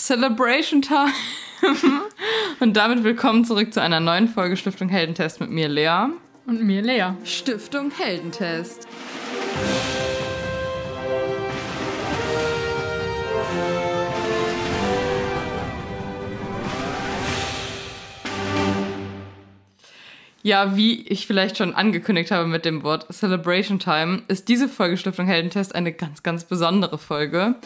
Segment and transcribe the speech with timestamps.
[0.00, 1.12] Celebration Time.
[2.60, 6.06] Und damit willkommen zurück zu einer neuen Folge Stiftung Heldentest mit mir, Lea.
[6.46, 7.12] Und mir, Lea.
[7.22, 8.88] Stiftung Heldentest.
[20.42, 24.96] Ja, wie ich vielleicht schon angekündigt habe mit dem Wort Celebration Time, ist diese Folge
[24.96, 27.56] Stiftung Heldentest eine ganz, ganz besondere Folge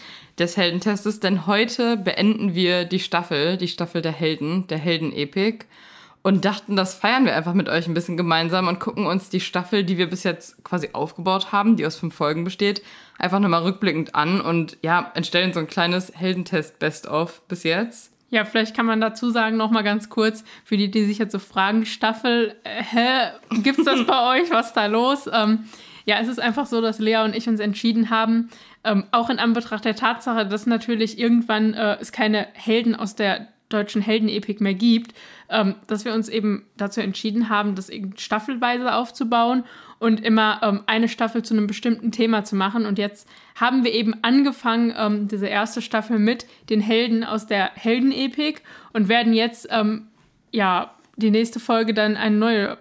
[0.41, 5.67] des Heldentestes, denn heute beenden wir die Staffel, die Staffel der Helden, der Heldenepik
[6.23, 9.41] und dachten, das feiern wir einfach mit euch ein bisschen gemeinsam und gucken uns die
[9.41, 12.83] Staffel, die wir bis jetzt quasi aufgebaut haben, die aus fünf Folgen besteht,
[13.19, 18.14] einfach nochmal rückblickend an und ja, entstellen so ein kleines Heldentest-Best-of bis jetzt.
[18.35, 21.31] Ja, vielleicht kann man dazu sagen, noch mal ganz kurz, für die, die sich jetzt
[21.31, 24.51] so fragen, Staffel, äh, hä, gibt's das bei euch?
[24.51, 25.31] Was ist da los?
[25.33, 25.67] Ähm,
[26.05, 28.51] ja, es ist einfach so, dass Lea und ich uns entschieden haben,
[28.83, 33.47] ähm, auch in Anbetracht der Tatsache, dass natürlich irgendwann äh, es keine Helden aus der
[33.69, 35.15] deutschen Heldenepik mehr gibt,
[35.49, 39.63] ähm, dass wir uns eben dazu entschieden haben, das staffelweise aufzubauen
[40.05, 42.85] und immer ähm, eine Staffel zu einem bestimmten Thema zu machen.
[42.85, 47.71] Und jetzt haben wir eben angefangen, ähm, diese erste Staffel mit den Helden aus der
[47.75, 48.61] Heldenepik
[48.93, 50.09] und werden jetzt, ähm,
[50.53, 52.77] ja, die nächste Folge dann eine neue,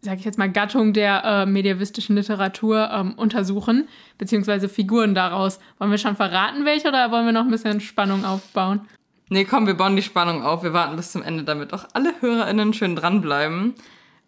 [0.00, 3.88] sage ich jetzt mal, Gattung der äh, medievistischen Literatur ähm, untersuchen,
[4.18, 5.58] beziehungsweise Figuren daraus.
[5.78, 8.82] Wollen wir schon verraten, welche oder wollen wir noch ein bisschen Spannung aufbauen?
[9.28, 10.62] Nee, komm, wir bauen die Spannung auf.
[10.62, 13.74] Wir warten bis zum Ende, damit auch alle HörerInnen schön dranbleiben.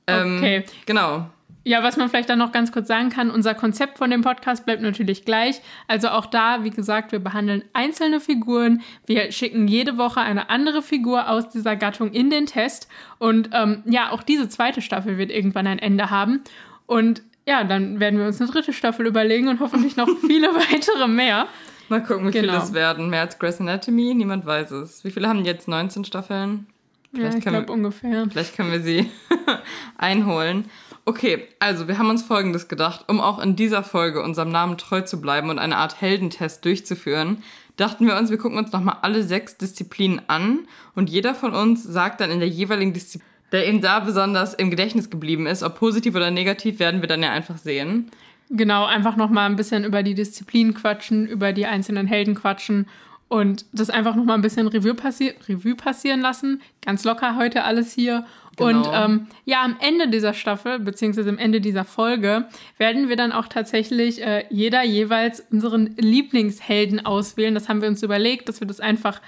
[0.09, 0.65] Ähm, okay.
[0.87, 1.27] Genau.
[1.67, 4.65] Ja, was man vielleicht dann noch ganz kurz sagen kann, unser Konzept von dem Podcast
[4.65, 5.61] bleibt natürlich gleich.
[5.89, 8.83] Also auch da, wie gesagt, wir behandeln einzelne Figuren.
[9.05, 12.87] Wir schicken jede Woche eine andere Figur aus dieser Gattung in den Test.
[13.19, 16.45] Und ähm, ja, auch diese zweite Staffel wird irgendwann ein Ende haben.
[16.87, 21.09] Und ja, dann werden wir uns eine dritte Staffel überlegen und hoffentlich noch viele weitere
[21.09, 21.49] mehr.
[21.89, 22.53] Mal gucken, wie genau.
[22.53, 23.11] viele es werden.
[23.11, 24.15] Mehr als Grey's Anatomy?
[24.15, 25.03] Niemand weiß es.
[25.03, 26.69] Wie viele haben jetzt 19 Staffeln?
[27.13, 28.29] Vielleicht ja, ich glaube ungefähr.
[28.31, 29.11] Vielleicht können wir sie
[29.97, 30.67] einholen.
[31.09, 35.03] Okay, also wir haben uns Folgendes gedacht, um auch in dieser Folge unserem Namen treu
[35.03, 37.45] zu bleiben und eine Art Heldentest durchzuführen,
[37.77, 40.67] dachten wir uns, wir gucken uns nochmal alle sechs Disziplinen an
[40.97, 44.69] und jeder von uns sagt dann in der jeweiligen Disziplin, der ihm da besonders im
[44.69, 48.11] Gedächtnis geblieben ist, ob positiv oder negativ, werden wir dann ja einfach sehen.
[48.51, 52.89] Genau, einfach nochmal ein bisschen über die Disziplinen quatschen, über die einzelnen Helden quatschen
[53.29, 56.63] und das einfach nochmal ein bisschen Revue, passi Revue passieren lassen.
[56.85, 58.25] Ganz locker heute alles hier.
[58.57, 58.69] Genau.
[58.69, 62.47] Und ähm, ja, am Ende dieser Staffel, beziehungsweise am Ende dieser Folge,
[62.79, 67.55] werden wir dann auch tatsächlich äh, jeder jeweils unseren Lieblingshelden auswählen.
[67.55, 69.21] Das haben wir uns überlegt, dass wir das einfach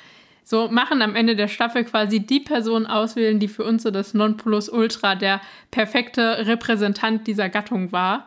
[0.45, 4.15] so machen, am Ende der Staffel quasi die Person auswählen, die für uns so das
[4.15, 8.27] Nonplusultra, der perfekte Repräsentant dieser Gattung war.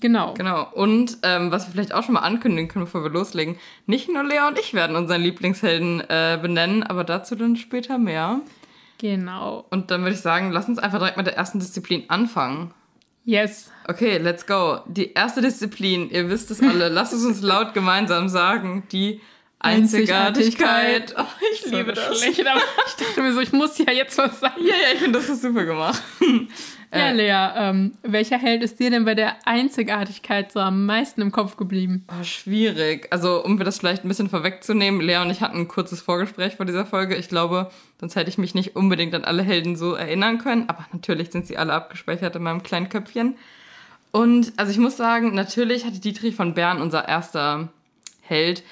[0.00, 0.34] Genau.
[0.34, 0.68] Genau.
[0.74, 4.22] Und ähm, was wir vielleicht auch schon mal ankündigen können, bevor wir loslegen, nicht nur
[4.22, 8.40] Lea und ich werden unseren Lieblingshelden äh, benennen, aber dazu dann später mehr.
[8.98, 9.64] Genau.
[9.70, 12.72] Und dann würde ich sagen, lass uns einfach direkt mit der ersten Disziplin anfangen.
[13.24, 13.70] Yes.
[13.86, 14.80] Okay, let's go.
[14.86, 19.20] Die erste Disziplin, ihr wisst es alle, lasst es uns laut gemeinsam sagen, die
[19.58, 21.14] Einzigartigkeit.
[21.18, 22.18] Oh, ich liebe das.
[22.18, 24.60] Schlecht, aber ich dachte mir so, ich muss ja jetzt was sagen.
[24.60, 26.02] Ja, ja, ich finde, das ist super gemacht.
[26.92, 31.20] Ja, äh, Lea, ähm, welcher Held ist dir denn bei der Einzigartigkeit so am meisten
[31.20, 32.04] im Kopf geblieben?
[32.08, 33.08] Oh, schwierig.
[33.10, 36.56] Also, um mir das vielleicht ein bisschen vorwegzunehmen, Lea und ich hatten ein kurzes Vorgespräch
[36.56, 37.16] vor dieser Folge.
[37.16, 40.68] Ich glaube, sonst hätte ich mich nicht unbedingt an alle Helden so erinnern können.
[40.68, 43.36] Aber natürlich sind sie alle abgespeichert in meinem kleinen Köpfchen.
[44.10, 47.68] Und also ich muss sagen, natürlich hatte Dietrich von Bern, unser erster
[48.22, 48.62] Held,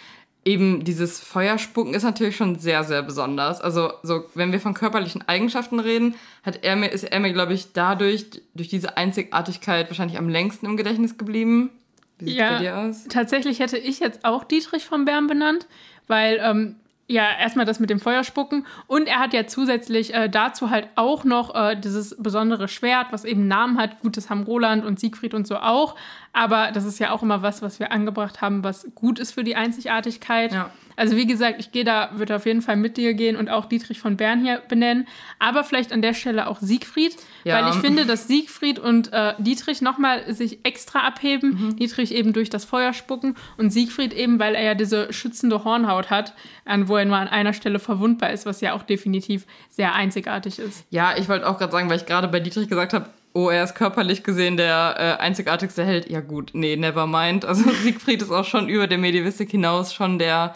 [0.47, 3.61] eben dieses Feuerspucken ist natürlich schon sehr, sehr besonders.
[3.61, 6.15] Also, so, wenn wir von körperlichen Eigenschaften reden,
[6.45, 10.63] hat er mir, ist er mir, glaube ich, dadurch, durch diese Einzigartigkeit wahrscheinlich am längst
[10.63, 11.71] im Gedächtnis geblieben.
[12.19, 13.05] Wie sieht ja, bei dir aus?
[13.09, 15.67] Tatsächlich hätte ich jetzt auch Dietrich von Bern benannt,
[16.07, 16.77] weil ähm,
[17.09, 21.25] ja, erstmal das mit dem Feuerspucken und er hat ja zusätzlich äh, dazu halt auch
[21.25, 24.01] noch äh, dieses besondere Schwert, was eben Namen hat.
[24.01, 25.95] Gut, das haben Roland und Siegfried und so auch,
[26.33, 29.45] aber das ist ja auch immer was, was wir angebracht haben, was gut ist für
[29.45, 30.53] die Einzigartigkeit.
[30.53, 30.71] Ja.
[30.97, 33.67] Also wie gesagt, ich gehe da, würde auf jeden Fall mit dir gehen und auch
[33.67, 35.07] Dietrich von Bern hier benennen,
[35.39, 37.57] aber vielleicht an der Stelle auch Siegfried, ja.
[37.57, 41.67] weil ich finde, dass Siegfried und äh, Dietrich nochmal sich extra abheben.
[41.67, 41.77] Mhm.
[41.77, 46.11] Dietrich eben durch das Feuer spucken und Siegfried eben, weil er ja diese schützende Hornhaut
[46.11, 46.35] hat,
[46.65, 50.59] an wo er nur an einer Stelle verwundbar ist, was ja auch definitiv sehr einzigartig
[50.59, 50.85] ist.
[50.91, 53.65] Ja, ich wollte auch gerade sagen, weil ich gerade bei Dietrich gesagt habe, oh, er
[53.65, 56.09] ist körperlich gesehen der äh, einzigartigste Held.
[56.09, 57.45] Ja gut, nee, never mind.
[57.45, 60.55] Also Siegfried ist auch schon über der Medievistik hinaus schon der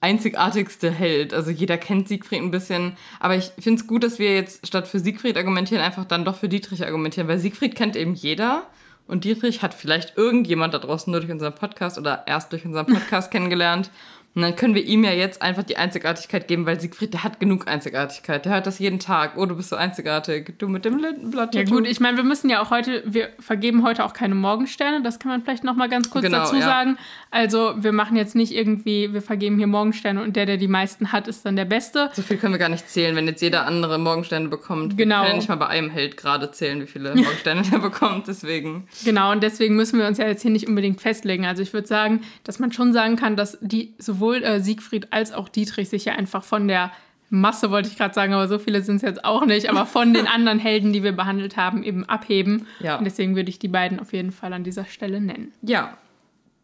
[0.00, 1.34] einzigartigste Held.
[1.34, 2.96] Also jeder kennt Siegfried ein bisschen.
[3.20, 6.36] Aber ich finde es gut, dass wir jetzt statt für Siegfried argumentieren, einfach dann doch
[6.36, 8.66] für Dietrich argumentieren, weil Siegfried kennt eben jeder.
[9.06, 12.86] Und Dietrich hat vielleicht irgendjemand da draußen nur durch unseren Podcast oder erst durch unseren
[12.86, 13.90] Podcast kennengelernt.
[14.34, 17.40] Und dann können wir ihm ja jetzt einfach die Einzigartigkeit geben, weil Siegfried, der hat
[17.40, 18.44] genug Einzigartigkeit.
[18.44, 19.32] Der hört das jeden Tag.
[19.36, 20.54] Oh, du bist so einzigartig.
[20.58, 21.56] Du mit dem Lindenblatt.
[21.56, 25.02] Ja gut, ich meine, wir müssen ja auch heute, wir vergeben heute auch keine Morgensterne.
[25.02, 26.62] Das kann man vielleicht noch mal ganz kurz genau, dazu ja.
[26.62, 26.98] sagen.
[27.30, 31.10] Also wir machen jetzt nicht irgendwie, wir vergeben hier Morgensterne und der, der die meisten
[31.10, 32.10] hat, ist dann der Beste.
[32.12, 34.96] So viel können wir gar nicht zählen, wenn jetzt jeder andere Morgensterne bekommt.
[34.96, 35.16] Genau.
[35.16, 38.28] Wir können ja nicht mal bei einem Held gerade zählen, wie viele Morgensterne der bekommt.
[38.28, 38.86] Deswegen.
[39.04, 41.44] Genau, und deswegen müssen wir uns ja jetzt hier nicht unbedingt festlegen.
[41.44, 45.32] Also ich würde sagen, dass man schon sagen kann, dass die sowohl äh, Siegfried als
[45.32, 46.90] auch Dietrich sich ja einfach von der
[47.30, 50.14] Masse, wollte ich gerade sagen, aber so viele sind es jetzt auch nicht, aber von
[50.14, 52.66] den anderen Helden, die wir behandelt haben, eben abheben.
[52.80, 52.96] Ja.
[52.96, 55.52] Und deswegen würde ich die beiden auf jeden Fall an dieser Stelle nennen.
[55.62, 55.96] Ja.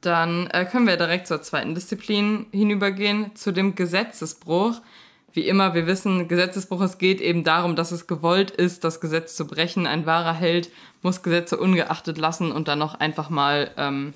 [0.00, 4.82] Dann äh, können wir direkt zur zweiten Disziplin hinübergehen, zu dem Gesetzesbruch.
[5.32, 9.34] Wie immer, wir wissen, Gesetzesbruch, es geht eben darum, dass es gewollt ist, das Gesetz
[9.34, 9.86] zu brechen.
[9.86, 10.70] Ein wahrer Held
[11.02, 14.12] muss Gesetze ungeachtet lassen und dann noch einfach mal ähm,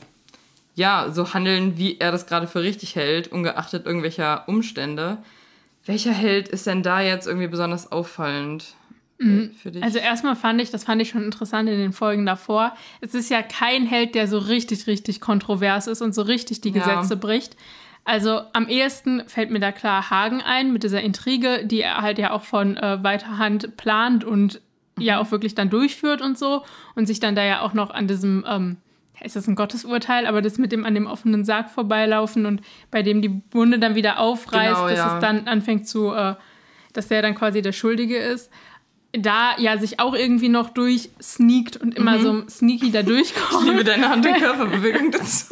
[0.78, 5.18] ja, so handeln, wie er das gerade für richtig hält, ungeachtet irgendwelcher Umstände.
[5.84, 8.76] Welcher Held ist denn da jetzt irgendwie besonders auffallend?
[9.18, 9.50] Mhm.
[9.60, 9.82] Für dich?
[9.82, 12.76] Also erstmal fand ich, das fand ich schon interessant in den Folgen davor.
[13.00, 16.70] Es ist ja kein Held, der so richtig, richtig kontrovers ist und so richtig die
[16.70, 17.16] Gesetze ja.
[17.16, 17.56] bricht.
[18.04, 22.20] Also am ehesten fällt mir da klar Hagen ein mit dieser Intrige, die er halt
[22.20, 24.60] ja auch von äh, weiter Hand plant und
[24.96, 25.02] mhm.
[25.02, 26.64] ja auch wirklich dann durchführt und so
[26.94, 28.76] und sich dann da ja auch noch an diesem ähm,
[29.22, 32.60] ist das ein Gottesurteil, aber das mit dem an dem offenen Sarg vorbeilaufen und
[32.90, 35.14] bei dem die Wunde dann wieder aufreißt, genau, dass ja.
[35.14, 36.34] es dann anfängt zu, äh,
[36.92, 38.50] dass der dann quasi der Schuldige ist.
[39.12, 42.22] Da ja sich auch irgendwie noch durchsneakt und immer mhm.
[42.22, 43.64] so sneaky da durchkommt.
[43.64, 45.46] Ich liebe deine Hand- und Körperbewegung dazu.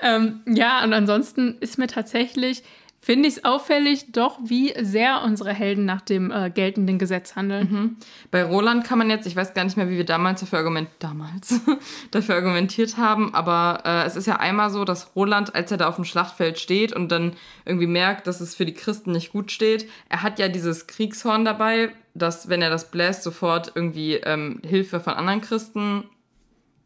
[0.00, 2.62] ähm, ja, und ansonsten ist mir tatsächlich
[3.04, 7.68] finde ich es auffällig, doch wie sehr unsere Helden nach dem äh, geltenden Gesetz handeln.
[7.70, 7.96] Mhm.
[8.30, 10.88] Bei Roland kann man jetzt, ich weiß gar nicht mehr, wie wir damals dafür, argument
[11.00, 11.60] damals
[12.12, 15.88] dafür argumentiert haben, aber äh, es ist ja einmal so, dass Roland, als er da
[15.88, 17.34] auf dem Schlachtfeld steht und dann
[17.66, 21.44] irgendwie merkt, dass es für die Christen nicht gut steht, er hat ja dieses Kriegshorn
[21.44, 26.04] dabei, dass, wenn er das bläst, sofort irgendwie ähm, Hilfe von anderen Christen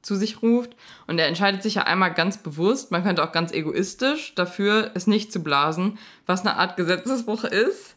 [0.08, 0.74] zu sich ruft.
[1.06, 5.06] Und er entscheidet sich ja einmal ganz bewusst, man könnte auch ganz egoistisch, dafür es
[5.06, 7.94] nicht zu blasen, was eine Art Gesetzesbruch ist.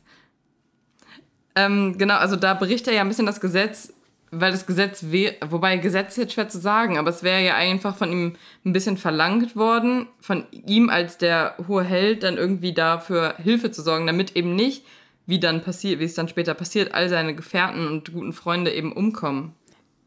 [1.55, 3.93] Ähm, genau, also da bricht er ja ein bisschen das Gesetz,
[4.29, 7.55] weil das Gesetz wäre, wobei Gesetz ist jetzt schwer zu sagen, aber es wäre ja
[7.55, 8.35] einfach von ihm
[8.65, 13.81] ein bisschen verlangt worden, von ihm als der hohe Held dann irgendwie dafür Hilfe zu
[13.81, 14.85] sorgen, damit eben nicht,
[15.25, 18.93] wie dann passiert, wie es dann später passiert, all seine Gefährten und guten Freunde eben
[18.93, 19.53] umkommen.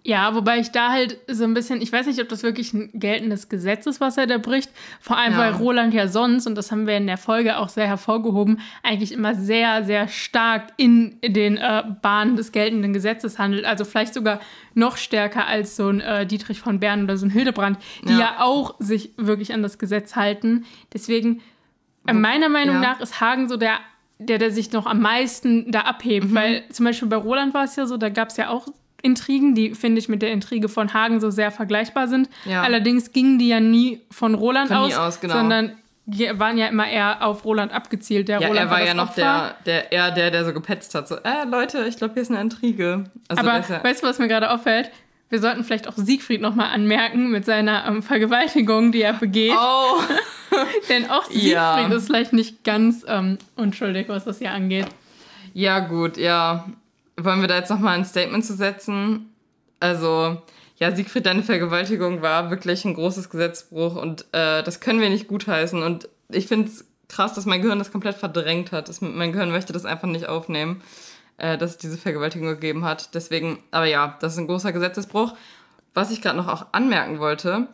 [0.07, 2.91] Ja, wobei ich da halt so ein bisschen, ich weiß nicht, ob das wirklich ein
[2.93, 4.71] geltendes Gesetz ist, was er da bricht.
[5.01, 5.39] Vor allem, ja.
[5.39, 9.13] weil Roland ja sonst, und das haben wir in der Folge auch sehr hervorgehoben, eigentlich
[9.13, 13.65] immer sehr, sehr stark in den äh, Bahnen des geltenden Gesetzes handelt.
[13.65, 14.41] Also vielleicht sogar
[14.75, 18.19] noch stärker als so ein äh, Dietrich von Bern oder so ein Hildebrand, die ja.
[18.19, 20.67] ja auch sich wirklich an das Gesetz halten.
[20.93, 21.41] Deswegen,
[22.07, 22.83] äh, meiner Meinung ja.
[22.83, 23.79] nach, ist Hagen so der
[24.19, 26.31] der, der sich noch am meisten da abhebt.
[26.31, 26.35] Mhm.
[26.35, 28.69] Weil zum Beispiel bei Roland war es ja so, da gab es ja auch
[29.05, 32.29] Intrigen, die, finde ich, mit der Intrige von Hagen so sehr vergleichbar sind.
[32.45, 32.63] Ja.
[32.63, 35.35] Allerdings gingen die ja nie von Roland von aus, aus genau.
[35.35, 35.73] sondern
[36.07, 38.29] waren ja immer eher auf Roland abgezielt.
[38.29, 40.95] Der ja, Roland er war, war ja noch der, der, eher der, der so gepetzt
[40.95, 41.09] hat.
[41.09, 43.05] So, äh, Leute, ich glaube, hier ist eine Intrige.
[43.29, 44.91] Also Aber ja weißt du, was mir gerade auffällt?
[45.31, 49.55] Wir sollten vielleicht auch Siegfried nochmal anmerken mit seiner ähm, Vergewaltigung, die er begeht.
[49.57, 50.01] Oh.
[50.89, 51.87] Denn auch Siegfried ja.
[51.89, 54.87] ist vielleicht nicht ganz ähm, unschuldig, was das hier angeht.
[55.55, 56.67] Ja, gut, ja
[57.17, 59.31] wollen wir da jetzt nochmal ein Statement zu setzen?
[59.81, 60.43] Also,
[60.77, 65.29] ja, Siegfried, deine Vergewaltigung war wirklich ein großes Gesetzbruch und äh, das können wir nicht
[65.29, 65.83] gutheißen.
[65.83, 68.89] Und ich finde es krass, dass mein Gehirn das komplett verdrängt hat.
[68.89, 70.83] Das, mein Gehirn möchte das einfach nicht aufnehmen,
[71.37, 73.15] äh, dass es diese Vergewaltigung gegeben hat.
[73.15, 75.35] Deswegen, aber ja, das ist ein großer Gesetzesbruch.
[75.93, 77.69] Was ich gerade noch auch anmerken wollte,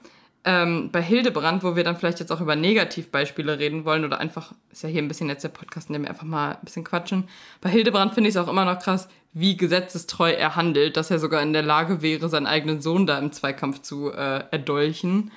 [0.44, 4.52] ähm, bei Hildebrand, wo wir dann vielleicht jetzt auch über Negativbeispiele reden wollen oder einfach,
[4.72, 6.84] ist ja hier ein bisschen jetzt der Podcast, in dem wir einfach mal ein bisschen
[6.84, 7.28] quatschen.
[7.60, 11.18] Bei Hildebrand finde ich es auch immer noch krass, wie gesetzestreu er handelt, dass er
[11.18, 15.30] sogar in der Lage wäre, seinen eigenen Sohn da im Zweikampf zu äh, erdolchen.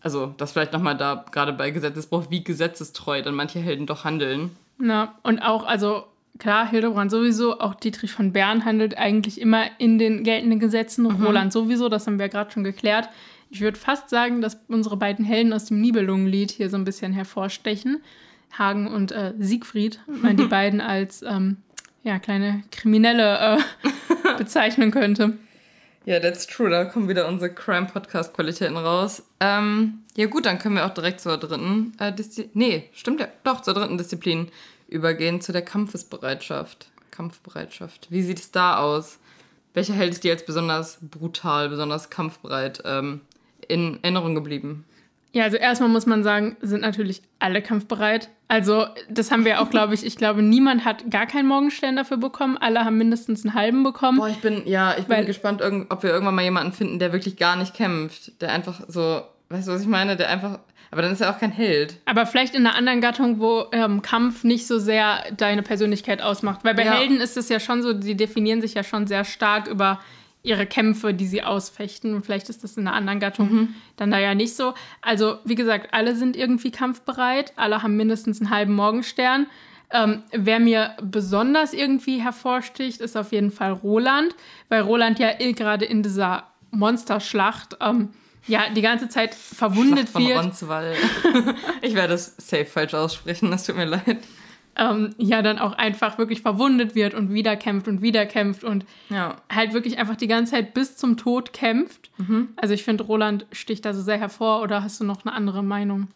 [0.00, 4.56] Also, das vielleicht nochmal da, gerade bei Gesetzesbruch, wie gesetzestreu dann manche Helden doch handeln.
[4.78, 6.04] Na, und auch, also
[6.38, 11.24] klar, Hildebrand sowieso, auch Dietrich von Bern handelt eigentlich immer in den geltenden Gesetzen, mhm.
[11.24, 13.08] Roland sowieso, das haben wir gerade schon geklärt.
[13.50, 17.12] Ich würde fast sagen, dass unsere beiden Helden aus dem Nibelungenlied hier so ein bisschen
[17.12, 18.02] hervorstechen.
[18.56, 21.58] Hagen und äh, Siegfried, man die beiden als ähm,
[22.02, 25.34] ja, kleine Kriminelle äh, bezeichnen könnte.
[26.04, 26.70] Ja, yeah, that's true.
[26.70, 29.22] Da kommen wieder unsere Crime-Podcast-Qualitäten raus.
[29.40, 32.50] Ähm, ja, gut, dann können wir auch direkt zur dritten äh, Disziplin.
[32.54, 33.28] Nee, stimmt ja.
[33.44, 34.50] Doch, zur dritten Disziplin
[34.88, 36.90] übergehen, zu der Kampfesbereitschaft.
[37.10, 38.06] Kampfbereitschaft.
[38.10, 39.18] Wie sieht es da aus?
[39.74, 42.80] Welcher Held ist dir jetzt besonders brutal, besonders kampfbereit?
[42.86, 43.20] Ähm,
[43.68, 44.84] in Erinnerung geblieben?
[45.32, 48.30] Ja, also erstmal muss man sagen, sind natürlich alle kampfbereit.
[48.48, 52.16] Also das haben wir auch, glaube ich, ich glaube, niemand hat gar keinen Morgenstern dafür
[52.16, 52.56] bekommen.
[52.56, 54.18] Alle haben mindestens einen halben bekommen.
[54.18, 57.36] Boah, ich bin, ja, ich bin gespannt, ob wir irgendwann mal jemanden finden, der wirklich
[57.36, 58.40] gar nicht kämpft.
[58.40, 59.20] Der einfach so,
[59.50, 60.16] weißt du, was ich meine?
[60.16, 60.60] Der einfach,
[60.90, 61.96] aber dann ist er auch kein Held.
[62.06, 66.64] Aber vielleicht in einer anderen Gattung, wo ähm, Kampf nicht so sehr deine Persönlichkeit ausmacht.
[66.64, 66.92] Weil bei Ja.
[66.92, 70.00] Helden ist es ja schon so, die definieren sich ja schon sehr stark über
[70.42, 72.14] ihre Kämpfe, die sie ausfechten.
[72.14, 73.74] Und vielleicht ist das in einer anderen Gattung Mhm.
[73.96, 74.74] dann da ja nicht so.
[75.02, 77.52] Also, wie gesagt, alle sind irgendwie kampfbereit.
[77.56, 79.46] Alle haben mindestens einen halben Morgenstern.
[79.90, 84.34] Ähm, wer mir besonders irgendwie hervorsticht, ist auf jeden Fall Roland,
[84.68, 88.10] weil Roland ja eh gerade in dieser Monsterschlacht ähm,
[88.46, 90.38] ja die ganze Zeit verwundet Schlacht von wird.
[90.38, 90.94] Ronzwall.
[91.82, 94.18] ich werde es safe falsch aussprechen, das tut mir leid.
[94.78, 98.84] Ähm, ja dann auch einfach wirklich verwundet wird und wieder kämpft und wieder kämpft und
[99.10, 99.36] Ja.
[99.52, 102.10] halt wirklich einfach die ganze Zeit bis zum Tod kämpft.
[102.56, 105.62] Also ich finde, Roland sticht da so sehr hervor oder hast du noch eine andere
[105.62, 106.08] Meinung?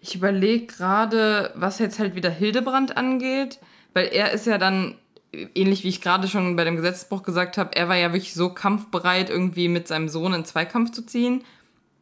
[0.00, 3.58] Ich überlege gerade, was jetzt halt wieder Hildebrand angeht,
[3.94, 4.94] weil er ist ja dann,
[5.54, 8.48] ähnlich wie ich gerade schon bei dem Gesetzesbruch gesagt habe, er war ja wirklich so
[8.50, 11.44] kampfbereit, irgendwie mit seinem Sohn in Zweikampf zu ziehen.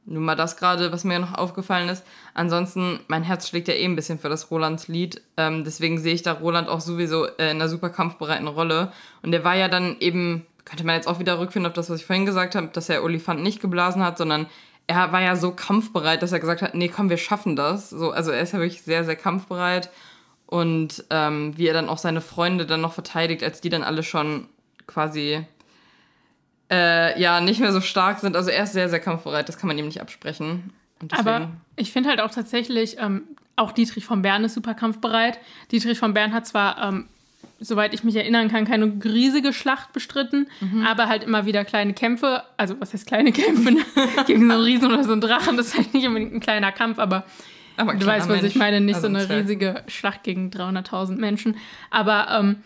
[0.07, 2.05] Nur mal das gerade, was mir noch aufgefallen ist.
[2.35, 5.23] Ansonsten, mein Herz schlägt ja eh ein bisschen für das Rolands Lied.
[5.37, 8.93] Ähm, deswegen sehe ich da Roland auch sowieso äh, in einer super kampfbereiten Rolle.
[9.23, 12.01] Und der war ja dann eben, könnte man jetzt auch wieder rückführen auf das, was
[12.01, 14.47] ich vorhin gesagt habe, dass er Olifant nicht geblasen hat, sondern
[14.87, 17.91] er war ja so kampfbereit, dass er gesagt hat, nee, komm, wir schaffen das.
[17.91, 19.91] So, also er ist ja wirklich sehr, sehr kampfbereit.
[20.47, 24.03] Und ähm, wie er dann auch seine Freunde dann noch verteidigt, als die dann alle
[24.03, 24.49] schon
[24.89, 25.45] quasi
[26.71, 28.37] äh, ja nicht mehr so stark sind.
[28.37, 30.73] Also er ist sehr, sehr kampfbereit, das kann man ihm nicht absprechen.
[31.13, 33.23] Aber ich finde halt auch tatsächlich, ähm,
[33.57, 35.39] auch Dietrich von Bern ist super kampfbereit.
[35.73, 37.09] Dietrich von Bern hat zwar, ähm,
[37.59, 40.47] soweit ich mich erinnern kann, keine riesige Schlacht bestritten,
[40.87, 42.43] aber halt immer wieder kleine Kämpfe.
[42.57, 43.77] Also, was heißt kleine Kämpfe?
[44.27, 46.73] Gegen so einen Riesen oder so einen Drachen, das ist halt nicht unbedingt ein kleiner
[46.73, 47.25] Kampf, aber
[47.77, 48.55] aber Du weißt, was Mensch.
[48.55, 51.57] ich meine, nicht Also so ein eine riesige Schlacht gegen 300.000 Menschen.
[51.91, 52.57] Aber ähm,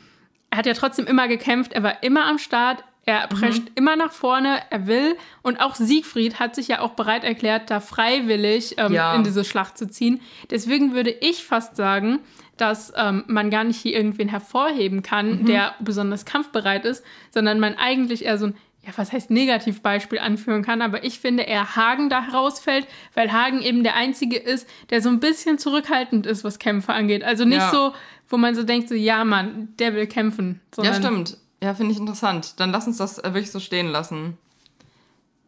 [0.50, 4.12] er hat ja trotzdem immer gekämpft, er war immer am Start, er prescht immer nach
[4.12, 5.16] vorne, er will.
[5.42, 9.14] Und auch Siegfried hat sich ja auch bereit erklärt, da freiwillig ähm, Ja.
[9.14, 10.20] in diese Schlacht zu ziehen.
[10.50, 12.20] Deswegen würde ich fast sagen,
[12.56, 17.74] dass ähm, man gar nicht hier irgendwen hervorheben kann, der besonders kampfbereit ist, sondern man
[17.74, 18.56] eigentlich eher so ein
[18.86, 23.62] ja, was heißt Negativbeispiel anführen kann, aber ich finde eher Hagen da herausfällt, weil Hagen
[23.62, 27.24] eben der Einzige ist, der so ein bisschen zurückhaltend ist, was Kämpfe angeht.
[27.24, 27.70] Also nicht Ja.
[27.70, 27.94] so,
[28.28, 30.60] wo man so denkt, so, ja, Mann, der will kämpfen.
[30.82, 31.38] Ja, stimmt.
[31.64, 32.60] Ja, finde ich interessant.
[32.60, 34.36] Dann lass uns das äh, wirklich so stehen lassen.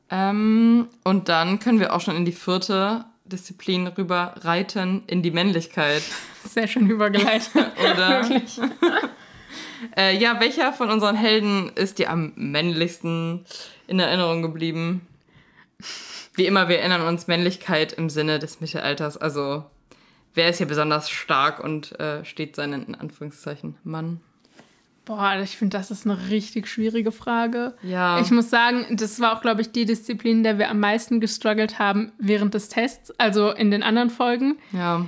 [0.09, 5.31] Ähm, und dann können wir auch schon in die vierte Disziplin rüber reiten, in die
[5.31, 6.03] Männlichkeit.
[6.45, 7.51] Sehr schön übergeleitet.
[7.79, 8.23] Oder?
[8.23, 8.61] Wirklich.
[9.95, 13.45] Äh, ja, welcher von unseren Helden ist dir am männlichsten
[13.87, 15.07] in Erinnerung geblieben?
[16.33, 19.19] Wie immer, wir erinnern uns Männlichkeit im Sinne des Mittelalters.
[19.19, 19.67] Also,
[20.33, 24.23] wer ist hier besonders stark und äh, steht seinen, in Anführungszeichen, Mann?
[25.07, 27.75] Boah, ich finde, das ist eine richtig schwierige Frage.
[27.83, 28.19] Ja.
[28.21, 31.21] Ich muss sagen, das war auch, glaube ich, die Disziplin, in der wir am meisten
[31.21, 34.59] gestruggelt haben während des Tests, also in den anderen Folgen.
[34.73, 35.07] Ja.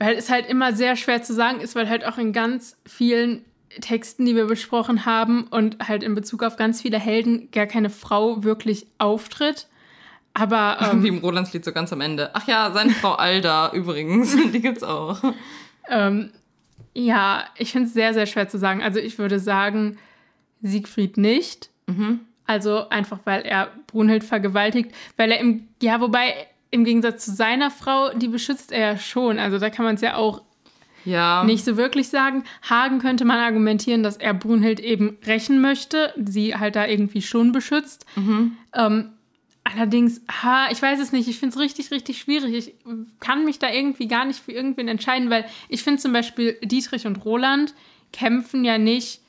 [0.00, 3.44] Weil es halt immer sehr schwer zu sagen ist, weil halt auch in ganz vielen
[3.80, 7.90] Texten, die wir besprochen haben und halt in Bezug auf ganz viele Helden gar keine
[7.90, 9.68] Frau wirklich auftritt.
[10.34, 12.30] Aber ähm, Wie im Rolandslied so ganz am Ende.
[12.34, 15.22] Ach ja, seine Frau Alda übrigens, die gibt's auch.
[15.88, 16.32] ähm,
[16.98, 18.82] ja, ich finde es sehr, sehr schwer zu sagen.
[18.82, 19.98] Also ich würde sagen,
[20.62, 21.70] Siegfried nicht.
[22.46, 26.34] Also einfach, weil er Brunhild vergewaltigt, weil er im, ja, wobei
[26.70, 29.38] im Gegensatz zu seiner Frau, die beschützt er ja schon.
[29.38, 30.42] Also da kann man es ja auch
[31.04, 31.44] Ja.
[31.44, 32.44] nicht so wirklich sagen.
[32.68, 37.52] Hagen könnte man argumentieren, dass er Brunhild eben rächen möchte, sie halt da irgendwie schon
[37.52, 38.04] beschützt.
[38.74, 39.12] Ähm,
[39.74, 42.54] allerdings, ha, ich weiß es nicht, ich finde es richtig, richtig schwierig.
[42.54, 42.74] Ich
[43.20, 47.06] kann mich da irgendwie gar nicht für irgendwen entscheiden, weil ich finde zum Beispiel Dietrich
[47.06, 47.74] und Roland
[48.12, 49.20] kämpfen ja nicht,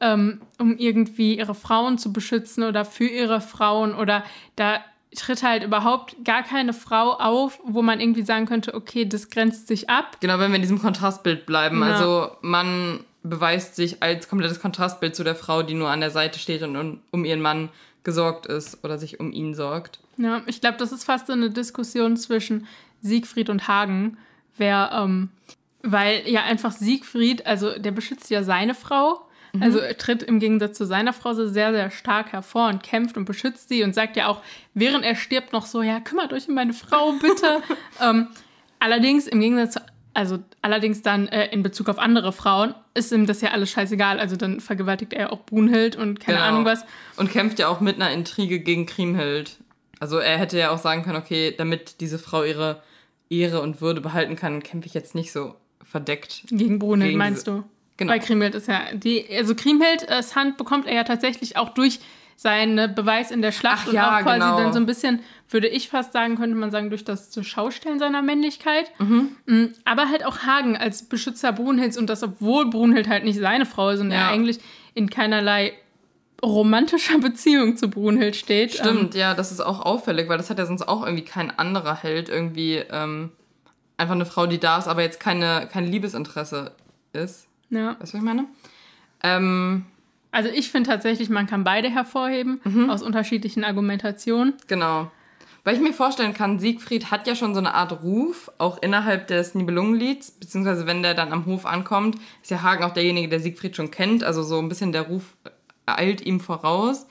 [0.00, 4.24] ähm, um irgendwie ihre Frauen zu beschützen oder für ihre Frauen oder
[4.56, 4.80] da
[5.16, 9.66] tritt halt überhaupt gar keine Frau auf, wo man irgendwie sagen könnte, okay, das grenzt
[9.66, 10.18] sich ab.
[10.20, 11.80] Genau, wenn wir in diesem Kontrastbild bleiben.
[11.80, 11.94] Ja.
[11.94, 16.38] Also man beweist sich als komplettes Kontrastbild zu der Frau, die nur an der Seite
[16.38, 17.70] steht und um, um ihren Mann
[18.04, 20.00] gesorgt ist oder sich um ihn sorgt.
[20.16, 22.66] Ja, ich glaube, das ist fast so eine Diskussion zwischen
[23.02, 24.16] Siegfried und Hagen,
[24.56, 25.30] wer, ähm,
[25.82, 29.28] weil ja einfach Siegfried, also der beschützt ja seine Frau,
[29.60, 33.16] also er tritt im Gegensatz zu seiner Frau so sehr, sehr stark hervor und kämpft
[33.16, 34.42] und beschützt sie und sagt ja auch,
[34.74, 37.62] während er stirbt, noch so, ja, kümmert euch um meine Frau, bitte.
[38.00, 38.28] ähm,
[38.78, 39.80] allerdings im Gegensatz zu
[40.18, 44.18] also allerdings dann äh, in Bezug auf andere Frauen ist ihm das ja alles scheißegal.
[44.18, 46.48] Also dann vergewaltigt er auch Brunhild und keine Genau.
[46.48, 46.84] Ahnung was.
[47.16, 49.58] Und kämpft ja auch mit einer Intrige gegen Kriemhild.
[50.00, 52.82] Also er hätte ja auch sagen können, okay, damit diese Frau ihre
[53.30, 56.42] Ehre und Würde behalten kann, kämpfe ich jetzt nicht so verdeckt.
[56.50, 57.62] Gegen Brunhild, Gegen meinst du?
[57.96, 58.10] Genau.
[58.12, 62.00] Weil Kriemhild ist ja, die, also Kriemhilds Hand bekommt er ja tatsächlich auch durch
[62.38, 64.58] seinen Beweis in der Schlacht Ach und ja, auch quasi genau.
[64.58, 65.18] dann so ein bisschen,
[65.50, 68.92] würde ich fast sagen, könnte man sagen, durch das zur Schaustellen seiner Männlichkeit.
[69.00, 69.30] Mhm.
[69.46, 73.66] Mm, Aber halt auch Hagen als Beschützer Brunhilds und das, obwohl Brunhild halt nicht seine
[73.66, 74.18] Frau ist und Ja.
[74.18, 74.60] er eigentlich
[74.94, 75.72] in keinerlei
[76.40, 78.78] romantischer Beziehung zu Brunhild steht.
[78.78, 81.50] Ähm, Stimmt, ja, das ist auch auffällig, weil das hat ja sonst auch irgendwie kein
[81.58, 82.28] anderer Held.
[82.28, 83.30] Irgendwie ähm,
[83.96, 86.70] einfach eine Frau, die da ist, aber jetzt keine, kein Liebesinteresse
[87.12, 87.48] ist.
[87.72, 87.86] Ähm, ja.
[87.88, 88.44] Weißt du, was ich meine?
[89.24, 89.86] Ähm,
[90.30, 92.90] Also ich finde tatsächlich, man kann beide hervorheben, Mhm.
[92.90, 94.54] aus unterschiedlichen Argumentationen.
[94.66, 95.10] genau.
[95.64, 99.26] Weil ich mir vorstellen kann, Siegfried hat ja schon so eine Art Ruf, auch innerhalb
[99.26, 103.40] des Nibelungenlieds, beziehungsweise wenn der dann am Hof ankommt, ist ja Hagen auch derjenige, der
[103.40, 105.36] Siegfried schon kennt, also so ein bisschen der Ruf
[105.84, 107.06] eilt ihm voraus.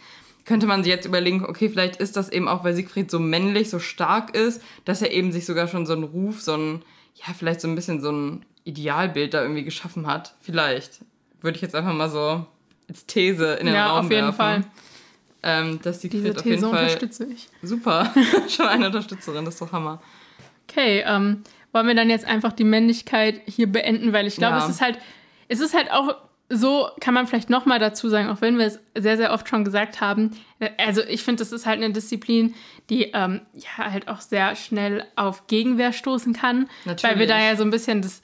[0.45, 3.69] Könnte man sich jetzt überlegen, okay, vielleicht ist das eben auch, weil Siegfried so männlich,
[3.69, 6.81] so stark ist, dass er eben sich sogar schon so einen Ruf, so ein,
[7.15, 10.33] ja, vielleicht so ein bisschen so ein Idealbild da irgendwie geschaffen hat.
[10.41, 11.01] Vielleicht.
[11.41, 12.45] Würde ich jetzt einfach mal so
[12.89, 14.37] als These in den Ja, Raum auf jeden werfen.
[14.37, 14.63] Fall.
[15.43, 17.47] Ähm, dass Siegfried Diese auf jeden These Fall unterstütze ich.
[17.61, 18.11] super.
[18.49, 20.01] schon eine Unterstützerin, das ist doch Hammer.
[20.69, 24.63] Okay, ähm, wollen wir dann jetzt einfach die Männlichkeit hier beenden, weil ich glaube, Ja.
[24.63, 24.97] es ist halt,
[25.47, 26.15] es ist halt auch
[26.49, 29.65] so, kann man vielleicht nochmal dazu sagen, auch wenn wir es sehr, sehr oft schon
[29.65, 30.31] gesagt haben.
[30.77, 32.55] Also ich finde, das ist halt eine Disziplin,
[32.89, 36.69] die ähm, ja halt auch sehr schnell auf Gegenwehr stoßen kann.
[36.85, 37.27] Weil wir Natürlich.
[37.27, 38.21] da ja so ein bisschen das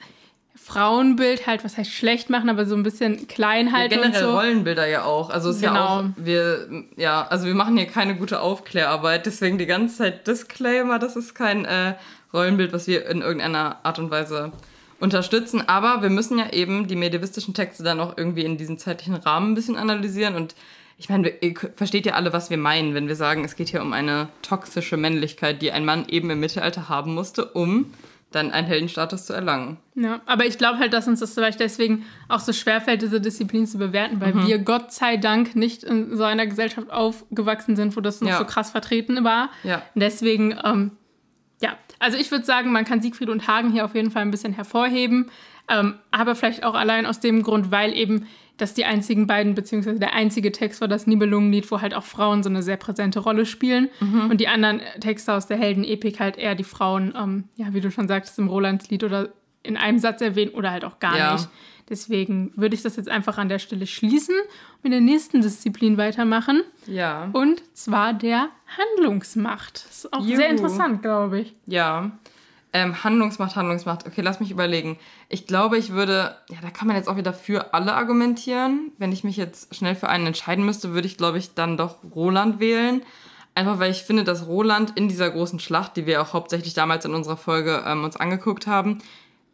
[0.64, 4.34] Frauenbild halt, was heißt schlecht machen, aber so ein bisschen klein halten Generell und so.
[4.36, 5.28] Rollenbilder ja auch.
[5.28, 5.84] Also es ist ja Genau.
[5.86, 6.66] auch, wir,
[6.96, 11.34] ja, also wir machen hier keine gute Aufklärarbeit, deswegen die ganze Zeit Disclaimer, das ist
[11.34, 11.94] kein äh,
[12.32, 14.52] Rollenbild, was wir in irgendeiner Art und Weise
[15.00, 15.62] unterstützen.
[15.68, 19.52] Aber wir müssen ja eben die medievistischen Texte dann auch irgendwie in diesem zeitlichen Rahmen
[19.52, 20.54] ein bisschen analysieren und
[20.96, 23.68] ich meine, wir- ihr versteht ja alle, was wir meinen, wenn wir sagen, es geht
[23.68, 27.92] hier um eine toxische Männlichkeit, die ein Mann eben im Mittelalter haben musste, um
[28.34, 29.78] dann einen Heldenstatus zu erlangen.
[29.94, 33.66] Ja, aber ich glaube halt, dass uns das vielleicht deswegen auch so schwerfällt, diese Disziplin
[33.66, 38.00] zu bewerten, weil wir Gott sei Dank nicht in so einer Gesellschaft aufgewachsen sind, wo
[38.00, 38.38] das noch Ja.
[38.38, 39.50] so krass vertreten war.
[39.62, 39.82] Ja.
[39.94, 40.92] Und deswegen, ähm,
[41.62, 44.30] ja, also ich würde sagen, man kann Siegfried und Hagen hier auf jeden Fall ein
[44.30, 45.30] bisschen hervorheben,
[45.68, 49.98] ähm, aber vielleicht auch allein aus dem Grund, weil eben das die einzigen beiden, beziehungsweise
[49.98, 53.46] der einzige Text war das Nibelungenlied, wo halt auch Frauen so eine sehr präsente Rolle
[53.46, 53.88] spielen
[54.30, 57.90] und die anderen Texte aus der Heldenepik halt eher die Frauen, ähm, ja, wie du
[57.90, 59.30] schon sagtest, im Rolandslied oder
[59.64, 61.32] in einem Satz erwähnen oder halt auch gar Ja.
[61.32, 61.48] nicht.
[61.88, 65.98] Deswegen würde ich das jetzt einfach an der Stelle schließen und mit der nächsten Disziplin
[65.98, 66.62] weitermachen.
[66.86, 67.28] Ja.
[67.32, 68.48] Und zwar der
[68.78, 69.84] Handlungsmacht.
[69.86, 70.36] Das ist auch Juhu.
[70.36, 71.54] sehr interessant, glaube ich.
[71.66, 72.12] Ja.
[72.76, 74.04] Ähm, Handlungsmacht, Handlungsmacht.
[74.04, 74.98] Okay, lass mich überlegen.
[75.28, 78.90] Ich glaube, ich würde, ja, da kann man jetzt auch wieder für alle argumentieren.
[78.98, 81.98] Wenn ich mich jetzt schnell für einen entscheiden müsste, würde ich, glaube ich, dann doch
[82.16, 83.02] Roland wählen.
[83.54, 87.04] Einfach weil ich finde, dass Roland in dieser großen Schlacht, die wir auch hauptsächlich damals
[87.04, 88.98] in unserer Folge ähm, uns angeguckt haben,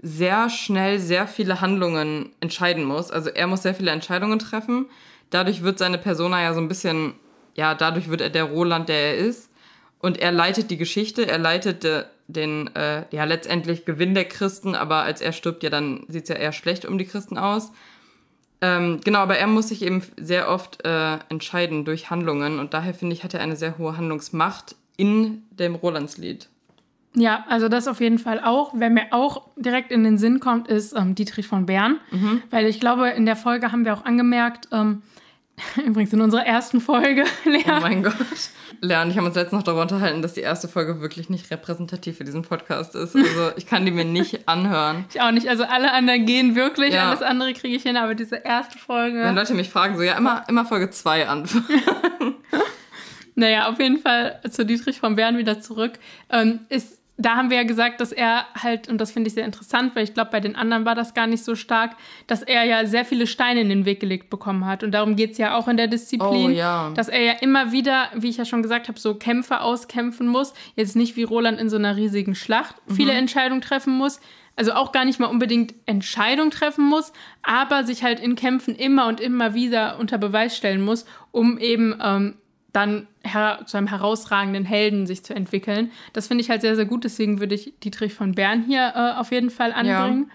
[0.00, 3.10] sehr schnell sehr viele Handlungen entscheiden muss.
[3.10, 4.86] Also er muss sehr viele Entscheidungen treffen.
[5.28, 7.12] Dadurch wird seine Persona ja so ein bisschen,
[7.54, 9.50] ja, dadurch wird er der Roland, der er ist.
[9.98, 14.74] Und er leitet die Geschichte, er leitet de, den, äh, ja, letztendlich Gewinn der Christen,
[14.74, 17.72] aber als er stirbt, ja, dann sieht es ja eher schlecht um die Christen aus.
[18.60, 22.92] Ähm, genau, aber er muss sich eben sehr oft äh, entscheiden durch Handlungen und daher
[22.94, 26.48] finde ich, hat er eine sehr hohe Handlungsmacht in dem Rolandslied.
[27.14, 28.72] Ja, also das auf jeden Fall auch.
[28.76, 31.98] Wer mir auch direkt in den Sinn kommt, ist ähm, Dietrich von Bern.
[32.50, 35.02] Weil ich glaube, in der Folge haben wir auch angemerkt, ähm,
[35.86, 38.14] übrigens in unserer ersten Folge, Lea, Oh mein Gott.
[38.80, 41.50] Lea und ich haben uns letztens noch darüber unterhalten, dass die erste Folge wirklich nicht
[41.50, 43.14] repräsentativ für diesen Podcast ist.
[43.14, 45.04] Also ich kann die mir nicht anhören.
[45.12, 45.48] ich auch nicht.
[45.48, 47.08] Also alle anderen gehen wirklich, Ja.
[47.08, 49.22] alles andere kriege ich hin, aber diese erste Folge.
[49.22, 51.64] Wenn Leute mich fragen, so ja, immer, immer Folge 2 anfangen.
[53.34, 55.92] Naja, auf jeden Fall zu Dietrich von Bern wieder zurück.
[56.30, 59.44] Ähm, ist, da haben wir ja gesagt, dass er halt, und das finde ich sehr
[59.44, 62.64] interessant, weil ich glaube, bei den anderen war das gar nicht so stark, dass er
[62.64, 64.82] ja sehr viele Steine in den Weg gelegt bekommen hat.
[64.82, 66.90] Und darum geht es ja auch in der Disziplin, Oh, ja.
[66.94, 70.54] dass er ja immer wieder, wie ich ja schon gesagt habe, so Kämpfe auskämpfen muss.
[70.76, 74.20] Jetzt nicht wie Roland in so einer riesigen Schlacht viele Entscheidungen treffen muss.
[74.56, 79.06] Also auch gar nicht mal unbedingt Entscheidungen treffen muss, aber sich halt in Kämpfen immer
[79.06, 82.34] und immer wieder unter Beweis stellen muss, um eben ähm,
[82.72, 85.90] dann her zu einem herausragenden Helden sich zu entwickeln.
[86.12, 87.04] Das finde ich halt sehr, sehr gut.
[87.04, 90.30] Deswegen würde ich Dietrich von Bern hier äh, auf jeden Fall anbringen.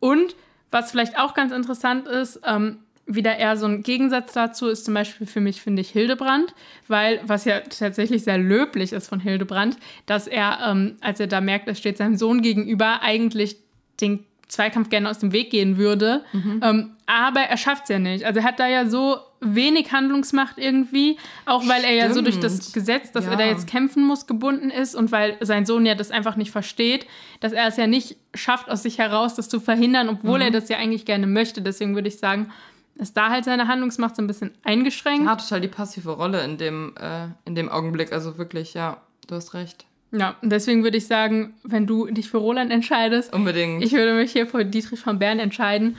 [0.00, 0.36] Und
[0.70, 4.94] was vielleicht auch ganz interessant ist, ähm, wieder eher so ein Gegensatz dazu ist zum
[4.94, 6.54] Beispiel für mich, finde ich, Hildebrand,
[6.88, 11.40] weil, was ja tatsächlich sehr löblich ist von Hildebrand, dass er, ähm, als er da
[11.40, 13.56] merkt, es steht seinem Sohn gegenüber, eigentlich
[14.00, 16.24] den Zweikampf gerne aus dem Weg gehen würde.
[16.62, 18.24] Ähm, aber er schafft es ja nicht.
[18.24, 22.38] Also er hat da ja so wenig Handlungsmacht irgendwie, auch weil er ja so durch
[22.40, 22.72] das Stimmt.
[22.74, 23.32] Gesetz, dass Ja.
[23.32, 26.50] er da jetzt kämpfen muss, gebunden ist und weil sein Sohn ja das einfach nicht
[26.50, 27.06] versteht,
[27.40, 30.44] dass er es ja nicht schafft, aus sich heraus das zu verhindern, obwohl Mhm.
[30.46, 31.60] er das ja eigentlich gerne möchte.
[31.62, 32.50] Deswegen würde ich sagen,
[32.96, 35.26] ist da halt seine Handlungsmacht so ein bisschen eingeschränkt.
[35.28, 38.12] Hat total die passive Rolle in dem, äh, in dem Augenblick.
[38.12, 39.86] Also wirklich, ja, du hast recht.
[40.12, 43.82] Ja, und deswegen würde ich sagen, wenn du dich für Roland entscheidest, Unbedingt.
[43.82, 45.96] ich würde mich hier für Dietrich von Bern entscheiden.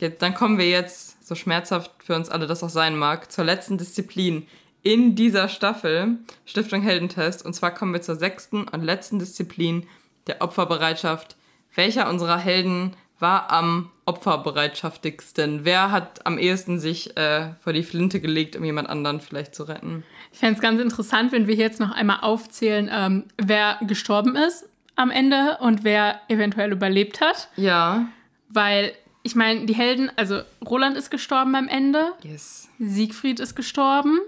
[0.00, 3.44] Jetzt, dann kommen wir jetzt, so schmerzhaft für uns alle das auch sein mag, zur
[3.44, 4.46] letzten Disziplin
[4.82, 7.44] in dieser Staffel, Stiftung Heldentest.
[7.44, 9.86] Und zwar kommen wir zur sechsten und letzten Disziplin
[10.26, 11.36] der Opferbereitschaft.
[11.74, 15.64] Welcher unserer Helden war am opferbereitschaftigsten?
[15.64, 19.62] Wer hat am ehesten sich äh, vor die Flinte gelegt, um jemand anderen vielleicht zu
[19.62, 20.04] retten?
[20.32, 24.68] Ich fände es ganz interessant, wenn wir jetzt noch einmal aufzählen, ähm, wer gestorben ist
[24.96, 27.48] am Ende und wer eventuell überlebt hat.
[27.56, 28.06] Ja.
[28.50, 28.92] Weil,
[29.24, 32.68] ich meine, die Helden, also Roland ist gestorben am Ende, Yes.
[32.78, 34.18] Siegfried ist gestorben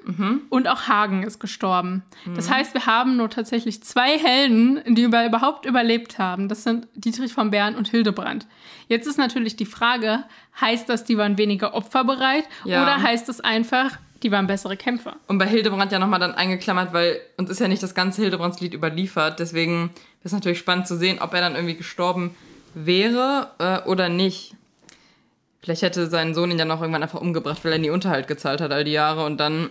[0.50, 2.04] und auch Hagen ist gestorben.
[2.36, 6.48] Das heißt, wir haben nur tatsächlich zwei Helden, die über, überhaupt überlebt haben.
[6.48, 8.46] Das sind Dietrich von Bern und Hildebrand.
[8.86, 10.22] Jetzt ist natürlich die Frage,
[10.60, 12.82] heißt das, die waren weniger opferbereit Ja.
[12.84, 15.16] oder heißt es einfach, die waren bessere Kämpfer?
[15.26, 18.72] Und bei Hildebrand ja nochmal dann eingeklammert, weil uns ist ja nicht das ganze Hildebrands-Lied
[18.74, 19.40] überliefert.
[19.40, 22.36] Deswegen ist es natürlich spannend zu sehen, ob er dann irgendwie gestorben
[22.74, 24.54] wäre äh, oder nicht.
[25.64, 28.60] Vielleicht hätte sein Sohn ihn dann auch irgendwann einfach umgebracht, weil er nie Unterhalt gezahlt
[28.60, 29.70] hat all die Jahre und dann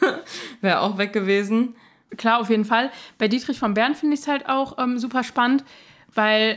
[0.62, 1.76] wäre er auch weg gewesen.
[2.16, 2.90] Klar, auf jeden Fall.
[3.18, 5.62] Bei Dietrich von Bern finde ich es halt auch ähm, super spannend,
[6.14, 6.56] weil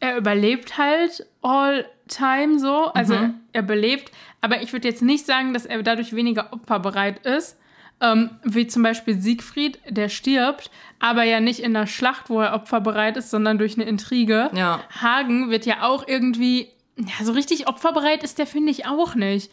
[0.00, 2.86] er überlebt halt all time so.
[2.86, 3.14] Also
[3.52, 4.10] er überlebt.
[4.40, 7.58] Aber ich würde jetzt nicht sagen, dass er dadurch weniger opferbereit ist.
[8.00, 12.54] Ähm, wie zum Beispiel Siegfried, der stirbt, aber ja nicht in der Schlacht, wo er
[12.54, 14.50] opferbereit ist, sondern durch eine Intrige.
[14.52, 14.80] Ja.
[15.00, 19.50] Hagen wird ja auch irgendwie, ja, so richtig opferbereit ist der, finde ich, auch nicht.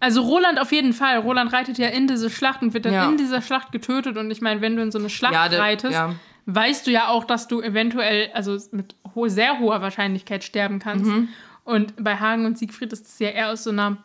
[0.00, 1.18] Also Roland auf jeden Fall.
[1.18, 3.08] Roland reitet ja in diese Schlacht und wird dann Ja.
[3.10, 4.16] in dieser Schlacht getötet.
[4.16, 6.14] Und ich meine, wenn du in so eine Schlacht Ja, der- reitest, ja.
[6.46, 11.04] weißt du ja auch, dass du eventuell, also mit ho sehr hoher Wahrscheinlichkeit sterben kannst.
[11.10, 11.28] Mhm.
[11.64, 13.98] Und bei Hagen und Siegfried ist es ja eher aus so einer,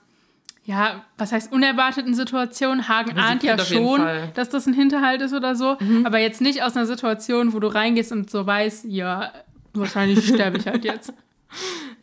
[0.66, 2.90] ja, was heißt unerwarteten Situation.
[2.90, 4.02] Hagen Aber ahnt ja Siegfried jeden schon.
[4.06, 4.34] Mhm.
[4.34, 5.78] dass das ein Hinterhalt ist oder so.
[6.04, 9.32] Aber jetzt nicht aus einer Situation, wo du reingehst und so weißt, ja,
[9.74, 11.14] wahrscheinlich sterbe ich halt jetzt.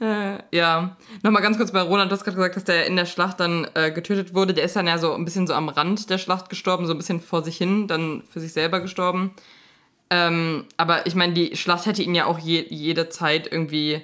[0.01, 3.07] Äh, ja, nochmal ganz kurz bei Roland, du hast gerade gesagt, dass der in der
[3.07, 4.53] Schlacht dann äh, getötet wurde.
[4.53, 6.97] Der ist dann ja so ein bisschen so am Rand der Schlacht gestorben, so ein
[6.99, 9.33] bisschen vor sich hin, dann für sich selber gestorben.
[10.11, 14.03] Ähm, aber ich meine, die Schlacht hätte ihn ja auch je, jede Zeit irgendwie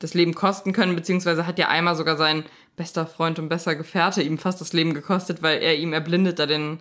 [0.00, 2.44] das Leben kosten können, beziehungsweise hat ja einmal sogar sein
[2.76, 6.46] bester Freund und bester Gefährte ihm fast das Leben gekostet, weil er ihm erblindet da
[6.46, 6.80] den,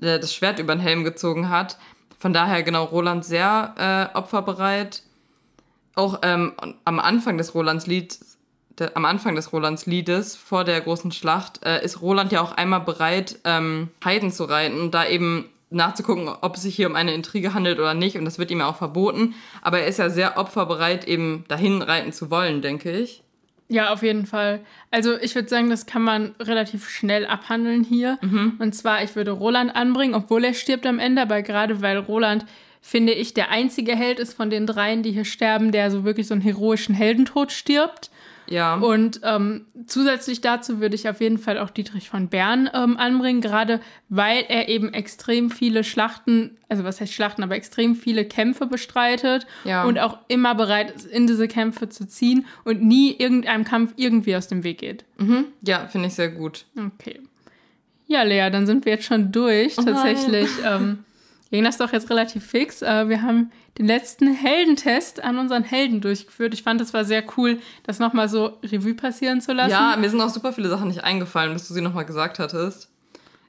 [0.00, 1.78] äh, das Schwert über den Helm gezogen hat.
[2.18, 5.02] Von daher genau Roland sehr äh, opferbereit
[5.98, 6.52] auch ähm,
[6.84, 8.38] am Anfang des Rolands-Lieds,
[8.78, 12.80] der, am Anfang des Rolands-Liedes, vor der großen Schlacht, äh, ist Roland ja auch einmal
[12.80, 17.12] bereit, ähm, Heiden zu reiten und da eben nachzugucken, ob es sich hier um eine
[17.12, 18.16] Intrige handelt oder nicht.
[18.16, 19.34] Und das wird ihm ja auch verboten.
[19.60, 23.22] Aber er ist ja sehr opferbereit, eben dahin reiten zu wollen, denke ich.
[23.70, 24.60] Ja, auf jeden Fall.
[24.90, 28.18] Also ich würde sagen, das kann man relativ schnell abhandeln hier.
[28.58, 32.46] Und zwar, ich würde Roland anbringen, obwohl er stirbt am Ende, aber gerade weil Roland,
[32.88, 36.26] finde ich, der einzige Held ist von den dreien, die hier sterben, der so wirklich
[36.26, 38.10] so einen heroischen Heldentod stirbt.
[38.46, 38.76] Ja.
[38.76, 43.42] Und ähm, zusätzlich dazu würde ich auf jeden Fall auch Dietrich von Bern ähm, anbringen,
[43.42, 48.64] gerade weil er eben extrem viele Schlachten, also was heißt Schlachten, aber extrem viele Kämpfe
[48.64, 49.84] bestreitet Ja.
[49.84, 54.34] und auch immer bereit ist, in diese Kämpfe zu ziehen und nie irgendeinem Kampf irgendwie
[54.34, 55.04] aus dem Weg geht.
[55.18, 55.44] mhm.
[55.60, 56.64] Ja, finde ich sehr gut.
[56.74, 57.20] Okay.
[58.06, 59.76] Ja, Lea, dann sind wir jetzt schon durch.
[59.76, 59.82] Oh.
[59.82, 61.04] Tatsächlich ähm,
[61.50, 62.82] ging das doch jetzt relativ fix.
[62.82, 66.54] Äh, wir haben den letzten Heldentest an unseren Helden durchgeführt.
[66.54, 69.70] Ich fand, es war sehr cool, das nochmal so Revue passieren zu lassen.
[69.70, 72.90] Ja, mir sind auch super viele Sachen nicht eingefallen, bis du sie nochmal gesagt hattest.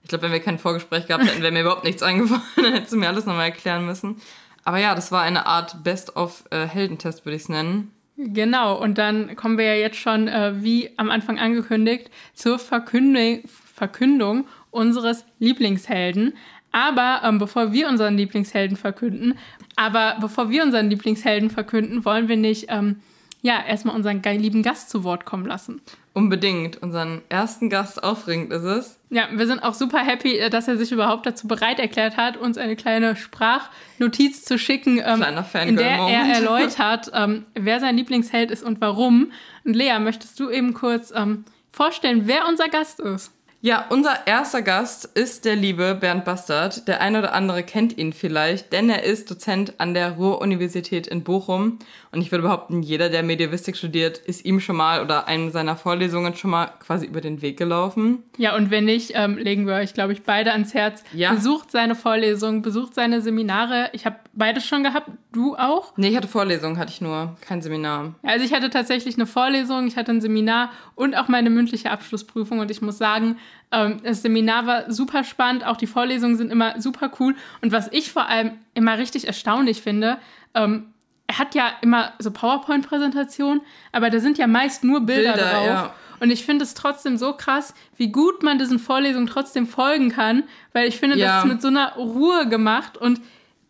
[0.04, 2.42] Ich glaube, wenn wir kein Vorgespräch gehabt hätten, wäre mir überhaupt nichts eingefallen.
[2.56, 4.22] Dann hättest du mir alles nochmal erklären müssen.
[4.64, 7.92] Aber ja, das war eine Art Best-of-Heldentest, würde ich es nennen.
[8.18, 13.44] Genau, und dann kommen wir ja jetzt schon, äh, wie am Anfang angekündigt, zur Verkündung,
[13.74, 16.34] Verkündung unseres Lieblingshelden.
[16.72, 19.38] Aber ähm, bevor wir unseren Lieblingshelden verkünden,
[19.76, 22.98] aber bevor wir unseren Lieblingshelden verkünden, wollen wir nicht ähm,
[23.42, 25.82] ja erstmal unseren lieben Gast zu Wort kommen lassen.
[26.14, 26.78] Unbedingt.
[26.82, 29.00] Unseren ersten Gast aufregend ist es.
[29.10, 32.36] Ja, wir sind auch super happy, äh, dass er sich überhaupt dazu bereit erklärt hat,
[32.36, 35.24] uns eine kleine Sprachnotiz zu schicken, ähm,
[35.66, 39.32] in der er erläutert, ähm, wer sein Lieblingsheld ist und warum.
[39.64, 43.32] Und Lea, möchtest du eben kurz ähm, vorstellen, wer unser Gast ist?
[43.62, 46.88] Ja, unser erster Gast ist der liebe Bernd Bastard.
[46.88, 51.26] Der eine oder andere kennt ihn vielleicht, denn er ist Dozent an der Ruhr-Universität in
[51.26, 51.78] Bochum.
[52.14, 55.76] Und ich würde behaupten, jeder, der Medievistik studiert, ist ihm schon mal oder einem seiner
[55.76, 58.24] Vorlesungen schon mal quasi über den Weg gelaufen.
[58.38, 61.04] Ja, und wenn nicht, ähm, legen wir euch, glaube ich, beide ans Herz.
[61.12, 61.34] Ja.
[61.34, 63.90] Besucht seine Vorlesungen, besucht seine Seminare.
[63.92, 65.10] Ich habe beides schon gehabt.
[65.34, 65.92] Du auch?
[65.98, 68.16] Nee, ich hatte Vorlesungen, hatte ich nur, kein Seminar.
[68.24, 72.60] Also ich hatte tatsächlich eine Vorlesung, ich hatte ein Seminar und auch meine mündliche Abschlussprüfung.
[72.60, 73.36] Und ich muss sagen,
[73.72, 77.36] das Seminar war super spannend, auch die Vorlesungen sind immer super cool.
[77.62, 80.18] Und was ich vor allem immer richtig erstaunlich finde,
[80.56, 80.88] ähm,
[81.28, 85.66] er hat ja immer so PowerPoint-Präsentationen, aber da sind ja meist nur Bilder, Bilder drauf.
[85.66, 85.94] Ja.
[86.20, 90.44] Und ich finde es trotzdem so krass, wie gut man diesen Vorlesungen trotzdem folgen kann,
[90.74, 91.36] weil ich finde, ja.
[91.36, 93.22] das ist mit so einer Ruhe gemacht und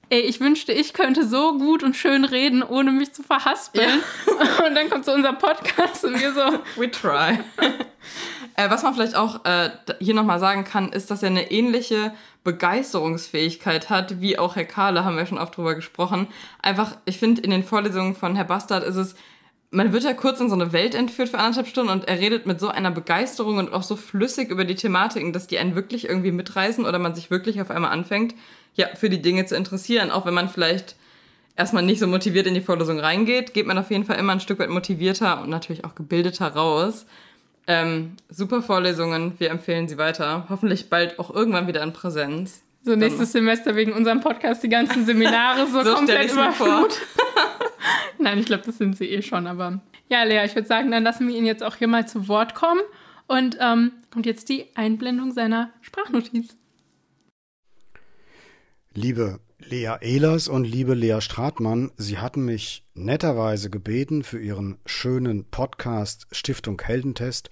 [0.09, 3.89] ey, ich wünschte, ich könnte so gut und schön reden, ohne mich zu verhaspeln.
[4.25, 4.65] Ja.
[4.65, 6.59] Und dann kommt so unser Podcast und wir so.
[6.75, 7.39] We try.
[8.59, 9.69] äh, was man vielleicht auch äh,
[9.99, 12.11] hier nochmal sagen kann, ist, dass er eine ähnliche
[12.43, 16.27] Begeisterungsfähigkeit hat, wie auch Herr Kahle, haben wir schon oft drüber gesprochen.
[16.61, 19.15] Einfach, ich finde, in den Vorlesungen von Herr Bastard ist es
[19.71, 22.47] man wird ja kurz in so eine Welt entführt für anderthalb Stunden und er redet
[22.47, 26.09] mit so einer Begeisterung und auch so flüssig über die Thematiken, dass die einen wirklich
[26.09, 28.33] irgendwie mitreißen oder man sich wirklich auf einmal anfängt,
[28.73, 30.09] ja, für die Dinge zu interessieren.
[30.09, 30.95] Auch wenn man vielleicht
[31.55, 34.39] erstmal nicht so motiviert in die Vorlesung reingeht, geht man auf jeden Fall immer ein
[34.39, 37.05] Stück weit motivierter und natürlich auch gebildeter raus.
[37.69, 40.47] Ähm, super Vorlesungen, wir empfehlen sie weiter.
[40.49, 42.63] Hoffentlich bald auch irgendwann wieder in Präsenz.
[42.81, 46.99] So nächstes Semester wegen unserem Podcast die ganzen Seminare so, so komplett überflut.
[48.17, 51.03] Nein, ich glaube, das sind sie eh schon, aber ja, Lea, ich würde sagen, dann
[51.03, 52.81] lassen wir ihn jetzt auch hier mal zu Wort kommen
[53.27, 56.57] und ähm, kommt jetzt die Einblendung seiner Sprachnotiz.
[58.95, 65.43] Liebe Lea Ehlers und liebe Lea Stratmann, Sie hatten mich netterweise gebeten, für Ihren schönen
[65.43, 67.49] Podcast Stiftung Heldentest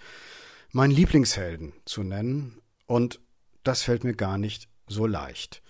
[0.71, 3.19] meinen Lieblingshelden zu nennen, und
[3.63, 5.61] das fällt mir gar nicht so leicht.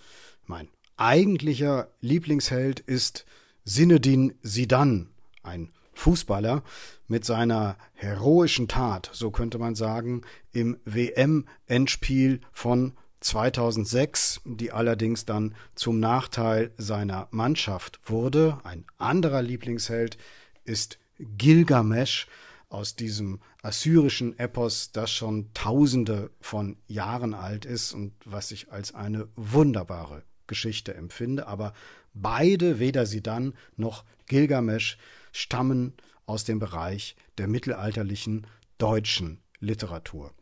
[0.46, 3.26] Mein eigentlicher Lieblingsheld ist
[3.66, 5.10] Sinedin Sidan,
[5.42, 6.64] ein Fußballer
[7.08, 10.22] mit seiner heroischen Tat, so könnte man sagen,
[10.52, 18.60] im WM-Endspiel von 2006, die allerdings dann zum Nachteil seiner Mannschaft wurde.
[18.64, 20.18] Ein anderer Lieblingsheld
[20.64, 22.28] ist Gilgamesch
[22.70, 28.94] aus diesem assyrischen Epos, das schon tausende von Jahren alt ist und was ich als
[28.94, 31.48] eine wunderbare Geschichte empfinde.
[31.48, 31.74] Aber
[32.14, 34.98] beide, weder sie dann noch Gilgamesch,
[35.32, 35.94] stammen
[36.26, 40.34] aus dem Bereich der mittelalterlichen deutschen Literatur.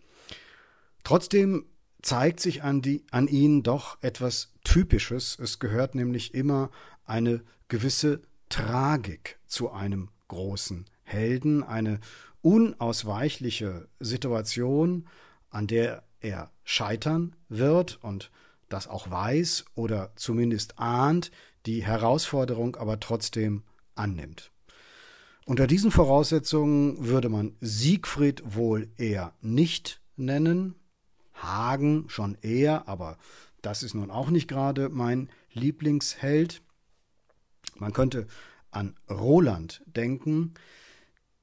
[1.03, 1.65] Trotzdem
[2.05, 5.39] zeigt sich an, die, an ihnen doch etwas Typisches.
[5.39, 6.69] Es gehört nämlich immer
[7.03, 11.99] eine gewisse Tragik zu einem großen Helden, eine
[12.41, 15.07] unausweichliche Situation,
[15.49, 18.29] an der er scheitern wird und
[18.69, 21.31] das auch weiß oder zumindest ahnt,
[21.65, 23.63] die Herausforderung aber trotzdem
[23.95, 24.51] annimmt.
[25.45, 30.75] Unter diesen Voraussetzungen würde man Siegfried wohl eher nicht nennen,
[31.35, 33.17] Hagen schon eher, aber
[33.61, 36.61] das ist nun auch nicht gerade mein Lieblingsheld.
[37.77, 38.27] Man könnte
[38.71, 40.53] an Roland denken,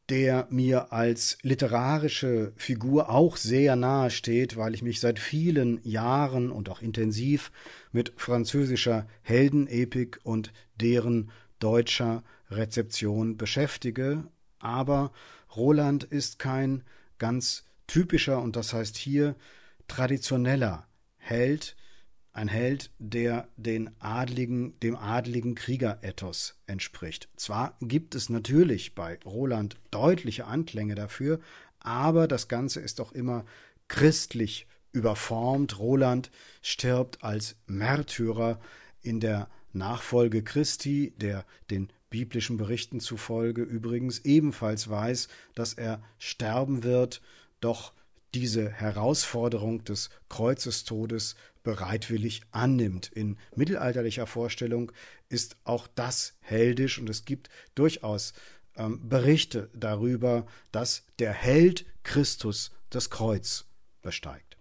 [0.08, 6.50] der mir als literarische Figur auch sehr nahe steht, weil ich mich seit vielen Jahren
[6.50, 7.50] und auch intensiv
[7.92, 14.24] mit französischer Heldenepik und deren deutscher Rezeption beschäftige.
[14.58, 15.12] Aber
[15.56, 16.82] Roland ist kein
[17.18, 19.34] ganz typischer und das heißt hier
[19.92, 20.86] traditioneller
[21.18, 21.76] Held,
[22.32, 27.28] ein Held, der den adligen, dem adligen Kriegerethos entspricht.
[27.36, 31.40] Zwar gibt es natürlich bei Roland deutliche Anklänge dafür,
[31.78, 33.44] aber das Ganze ist doch immer
[33.88, 35.78] christlich überformt.
[35.78, 36.30] Roland
[36.62, 38.60] stirbt als Märtyrer
[39.02, 46.82] in der Nachfolge Christi, der den biblischen Berichten zufolge übrigens ebenfalls weiß, dass er sterben
[46.82, 47.20] wird,
[47.60, 47.92] doch
[48.34, 53.10] diese Herausforderung des Kreuzestodes bereitwillig annimmt.
[53.12, 54.92] In mittelalterlicher Vorstellung
[55.28, 58.32] ist auch das heldisch und es gibt durchaus
[58.76, 63.66] ähm, Berichte darüber, dass der Held Christus das Kreuz
[64.02, 64.56] besteigt.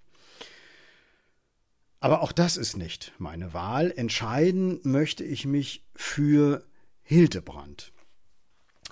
[2.00, 3.94] Aber auch das ist nicht meine Wahl.
[3.96, 6.66] Entscheiden möchte ich mich für
[7.04, 7.92] Hildebrand.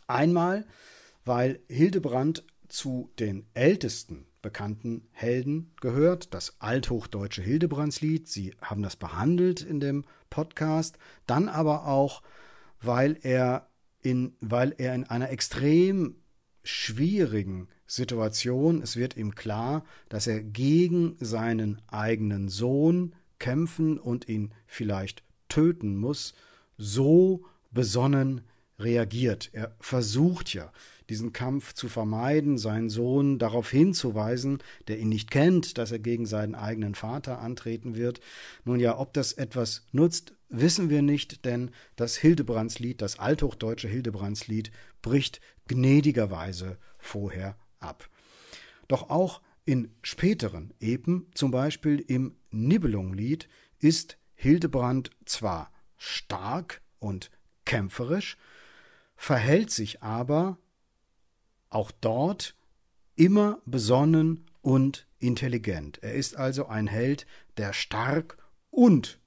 [0.07, 0.67] Einmal,
[1.25, 8.27] weil Hildebrand zu den ältesten bekannten Helden gehört, das althochdeutsche Hildebrandslied.
[8.27, 10.97] Sie haben das behandelt in dem Podcast.
[11.25, 12.21] Dann aber auch,
[12.81, 13.69] weil er
[14.01, 16.15] in, weil er in einer extrem
[16.63, 18.81] schwierigen Situation.
[18.81, 25.97] Es wird ihm klar, dass er gegen seinen eigenen Sohn kämpfen und ihn vielleicht töten
[25.97, 26.33] muss.
[26.77, 28.41] So besonnen
[28.77, 29.49] reagiert.
[29.53, 30.71] Er versucht ja,
[31.09, 36.25] diesen Kampf zu vermeiden, seinen Sohn darauf hinzuweisen, der ihn nicht kennt, dass er gegen
[36.25, 38.21] seinen eigenen Vater antreten wird.
[38.63, 44.71] Nun ja, ob das etwas nutzt, wissen wir nicht, denn das Hildebrandslied, das althochdeutsche Hildebrandslied,
[45.01, 48.09] bricht gnädigerweise vorher ab.
[48.87, 53.47] Doch auch in späteren Epen, zum Beispiel im Nibelunglied,
[53.79, 57.29] ist Hildebrand zwar stark und
[57.65, 58.37] kämpferisch,
[59.15, 60.57] verhält sich aber
[61.69, 62.55] auch dort
[63.15, 66.01] immer besonnen und intelligent.
[66.01, 67.25] Er ist also ein Held,
[67.57, 68.37] der stark
[68.69, 69.19] und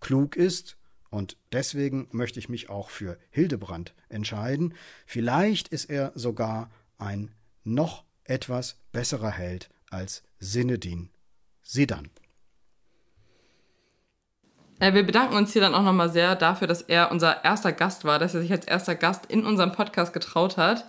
[0.00, 0.76] klug ist,
[1.14, 4.74] und deswegen möchte ich mich auch für Hildebrand entscheiden.
[5.06, 7.30] Vielleicht ist er sogar ein
[7.62, 11.10] noch etwas besserer Held als Sinedin
[11.62, 12.10] Sidan.
[14.80, 18.04] Äh, wir bedanken uns hier dann auch nochmal sehr dafür, dass er unser erster Gast
[18.04, 20.84] war, dass er sich als erster Gast in unserem Podcast getraut hat.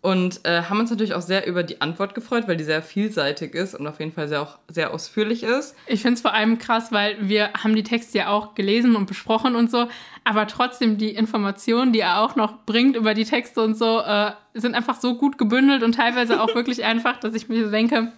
[0.00, 3.54] Und äh, haben uns natürlich auch sehr über die Antwort gefreut, weil die sehr vielseitig
[3.54, 5.74] ist und auf jeden Fall sehr, auch sehr ausführlich ist.
[5.88, 9.06] Ich finde es vor allem krass, weil wir haben die Texte ja auch gelesen und
[9.06, 9.88] besprochen und so,
[10.22, 14.30] aber trotzdem die Informationen, die er auch noch bringt über die Texte und so, äh,
[14.54, 18.12] sind einfach so gut gebündelt und teilweise auch wirklich einfach, dass ich mir denke,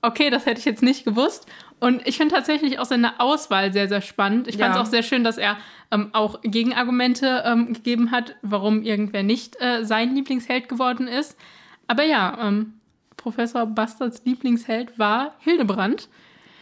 [0.00, 1.46] okay, das hätte ich jetzt nicht gewusst.
[1.80, 4.48] Und ich finde tatsächlich auch seine Auswahl sehr, sehr spannend.
[4.48, 5.56] Ich fand es auch sehr schön, dass er
[5.90, 11.36] ähm, auch Gegenargumente ähm, gegeben hat, warum irgendwer nicht äh, sein Lieblingsheld geworden ist.
[11.86, 12.74] Aber ja, ähm,
[13.16, 16.08] Professor Bastards Lieblingsheld war Hildebrand.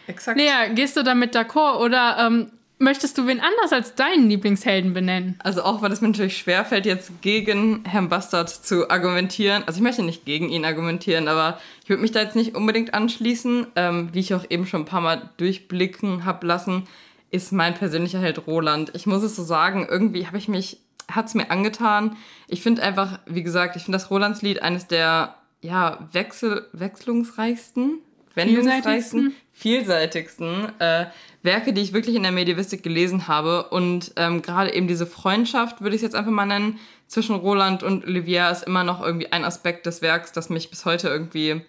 [0.07, 0.37] Exakt.
[0.37, 5.39] Lea, gehst du damit d'accord oder ähm, Möchtest du wen anders als deinen Lieblingshelden benennen?
[5.43, 9.63] Also auch, weil es mir natürlich schwerfällt, jetzt gegen Herrn Bastard zu argumentieren.
[9.65, 12.93] Also ich möchte nicht gegen ihn argumentieren, aber ich würde mich da jetzt nicht unbedingt
[12.93, 13.67] anschließen.
[13.75, 16.87] Ähm, wie ich auch eben schon ein paar Mal durchblicken habe lassen,
[17.31, 18.91] ist mein persönlicher Held Roland.
[18.93, 20.77] Ich muss es so sagen, irgendwie habe ich mich,
[21.09, 22.15] hat es mir angetan.
[22.47, 27.99] Ich finde einfach, wie gesagt, ich finde das Rolandslied eines der ja, wechsel, wechselungsreichsten,
[28.35, 31.07] wendungsreichsten, vielseitigsten äh,
[31.47, 33.63] Werke, die ich wirklich in der Medievistik gelesen habe.
[33.69, 37.81] Und ähm, gerade eben diese Freundschaft, würde ich es jetzt einfach mal nennen, zwischen Roland
[37.81, 41.61] und Olivier ist immer noch irgendwie ein Aspekt des Werks, das mich bis heute irgendwie,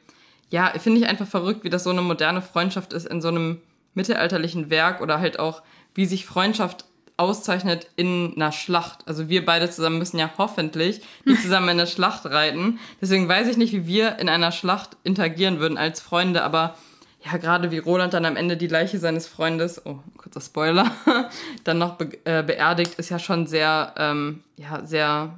[0.51, 3.63] ja, finde ich einfach verrückt, wie das so eine moderne Freundschaft ist in so einem
[3.95, 5.63] mittelalterlichen Werk oder halt auch,
[5.95, 6.85] wie sich Freundschaft
[7.17, 9.07] auszeichnet in einer Schlacht.
[9.07, 12.79] Also wir beide zusammen müssen ja hoffentlich nicht zusammen in eine Schlacht reiten.
[13.01, 16.77] Deswegen weiß ich nicht, wie wir in einer Schlacht interagieren würden als Freunde, aber
[17.25, 20.91] ja, gerade wie Roland dann am Ende die Leiche seines Freundes, oh, kurzer Spoiler,
[21.65, 25.37] dann noch be äh, beerdigt, ist ja schon sehr, ähm, ja, sehr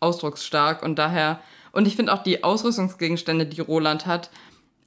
[0.00, 0.82] ausdrucksstark.
[0.82, 1.40] Und daher,
[1.72, 4.30] und ich finde auch die Ausrüstungsgegenstände, die Roland hat,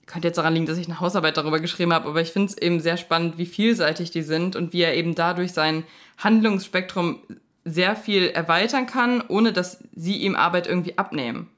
[0.08, 2.58] könnte jetzt daran liegen, dass ich eine Hausarbeit darüber geschrieben habe, aber ich finde es
[2.58, 5.84] eben sehr spannend, wie vielseitig die sind und wie er eben dadurch sein
[6.18, 7.20] Handlungsspektrum
[7.64, 11.50] sehr viel erweitern kann, ohne dass sie ihm Arbeit irgendwie abnehmen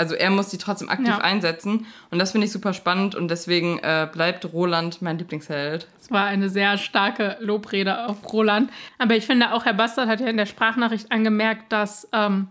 [0.00, 1.18] also er muss die trotzdem aktiv ja.
[1.18, 1.86] einsetzen.
[2.10, 5.86] Und das finde ich super spannend und deswegen äh, bleibt Roland mein Lieblingsheld.
[6.00, 8.70] Es war eine sehr starke Lobrede auf Roland.
[8.98, 12.48] Aber ich finde auch, Herr Bastard hat ja in der Sprachnachricht angemerkt, dass ähm,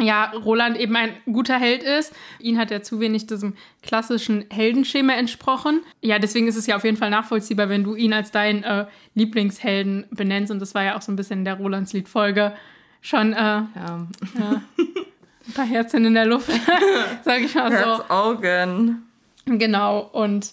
[0.00, 2.14] ja, Roland eben ein guter Held ist.
[2.40, 5.82] Ihn hat er zu wenig diesem klassischen Heldenschema entsprochen.
[6.00, 8.86] Ja, deswegen ist es ja auf jeden Fall nachvollziehbar, wenn du ihn als deinen äh,
[9.14, 10.50] Lieblingshelden benennst.
[10.50, 12.54] Und das war ja auch so ein bisschen in der Rolandslied-Folge
[13.02, 13.34] schon.
[13.34, 13.68] Äh, ja.
[13.76, 14.62] ja.
[15.46, 16.50] ein paar Herzen in der Luft,
[17.24, 17.76] sag ich mal so.
[17.76, 19.02] Herzaugen.
[19.46, 20.52] Genau, und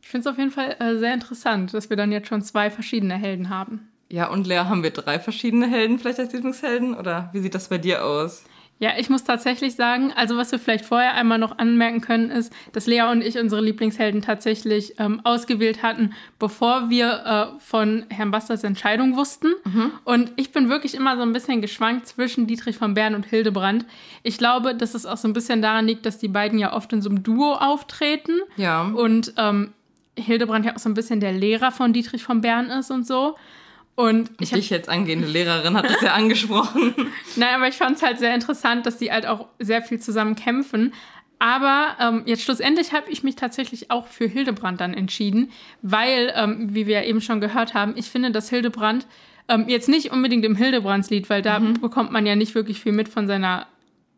[0.00, 2.70] ich finde es auf jeden Fall äh, sehr interessant, dass wir dann jetzt schon zwei
[2.70, 3.88] verschiedene Helden haben.
[4.08, 6.94] Ja, und Lea, haben wir drei verschiedene Helden vielleicht als Lieblingshelden?
[6.94, 8.44] Oder wie sieht das bei dir aus?
[8.82, 12.52] Ja, ich muss tatsächlich sagen, also was wir vielleicht vorher einmal noch anmerken können, ist,
[12.72, 18.32] dass Lea und ich unsere Lieblingshelden tatsächlich ähm, ausgewählt hatten, bevor wir äh, von Herrn
[18.32, 19.52] Basters Entscheidung wussten.
[19.62, 19.92] Mhm.
[20.02, 23.86] Und ich bin wirklich immer so ein bisschen geschwankt zwischen Dietrich von Bern und Hildebrand.
[24.24, 26.92] Ich glaube, dass es auch so ein bisschen daran liegt, dass die beiden ja oft
[26.92, 28.32] in so einem Duo auftreten.
[28.56, 28.82] Ja.
[28.82, 29.74] Und ähm,
[30.18, 33.36] Hildebrand ja auch so ein bisschen der Lehrer von Dietrich von Bern ist und so.
[33.94, 36.94] Und ich dich jetzt angehende Lehrerin hat das ja angesprochen.
[37.36, 40.34] Nein, aber ich fand es halt sehr interessant, dass die halt auch sehr viel zusammen
[40.34, 40.94] kämpfen.
[41.38, 45.50] Aber ähm, jetzt schlussendlich habe ich mich tatsächlich auch für Hildebrand dann entschieden,
[45.82, 49.06] weil, ähm, wie wir ja eben schon gehört haben, ich finde, dass Hildebrand
[49.48, 51.80] ähm, jetzt nicht unbedingt im Hildebrandslied, weil da mhm.
[51.80, 53.66] bekommt man ja nicht wirklich viel mit von seiner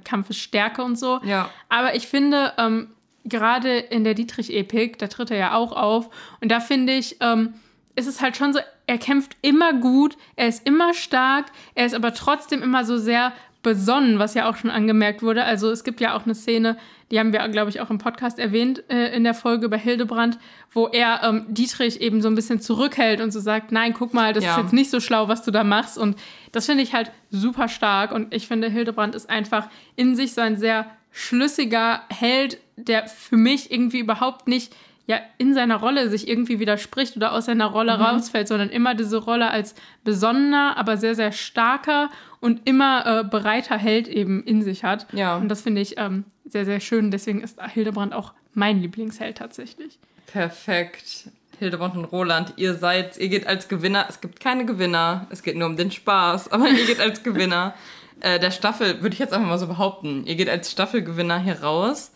[0.04, 1.20] Kampfesstärke und so.
[1.24, 1.48] Ja.
[1.70, 2.88] Aber ich finde, ähm,
[3.24, 6.10] gerade in der Dietrich-Epik, da tritt er ja auch auf.
[6.40, 7.54] Und da finde ich, ähm,
[7.96, 11.94] ist es halt schon so, er kämpft immer gut, er ist immer stark, er ist
[11.94, 13.32] aber trotzdem immer so sehr
[13.62, 15.44] besonnen, was ja auch schon angemerkt wurde.
[15.44, 16.76] Also es gibt ja auch eine Szene,
[17.10, 20.38] die haben wir, glaube ich, auch im Podcast erwähnt äh, in der Folge bei Hildebrand,
[20.72, 24.32] wo er ähm, Dietrich eben so ein bisschen zurückhält und so sagt, nein, guck mal,
[24.32, 24.52] das ja.
[24.52, 25.98] ist jetzt nicht so schlau, was du da machst.
[25.98, 26.16] Und
[26.52, 28.12] das finde ich halt super stark.
[28.12, 33.36] Und ich finde, Hildebrand ist einfach in sich so ein sehr schlüssiger Held, der für
[33.36, 34.74] mich irgendwie überhaupt nicht
[35.06, 38.02] ja in seiner Rolle sich irgendwie widerspricht oder aus seiner Rolle mhm.
[38.02, 43.76] rausfällt, sondern immer diese Rolle als besonnener, aber sehr, sehr starker und immer äh, bereiter
[43.76, 45.06] Held eben in sich hat.
[45.12, 45.36] Ja.
[45.36, 47.10] Und das finde ich ähm, sehr, sehr schön.
[47.10, 49.98] Deswegen ist Hildebrand auch mein Lieblingsheld tatsächlich.
[50.26, 51.28] Perfekt.
[51.58, 54.06] Hildebrand und Roland, ihr seid, ihr geht als Gewinner.
[54.08, 55.26] Es gibt keine Gewinner.
[55.30, 57.74] Es geht nur um den Spaß, aber ihr geht als Gewinner
[58.20, 60.26] äh, der Staffel, würde ich jetzt einfach mal so behaupten.
[60.26, 62.12] Ihr geht als Staffelgewinner hier raus,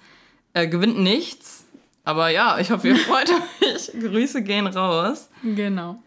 [0.54, 1.57] äh, gewinnt nichts.
[2.08, 3.30] Aber ja, ich hoffe, ihr freut
[3.60, 3.92] euch.
[4.00, 5.28] Grüße gehen raus.
[5.42, 6.02] Genau.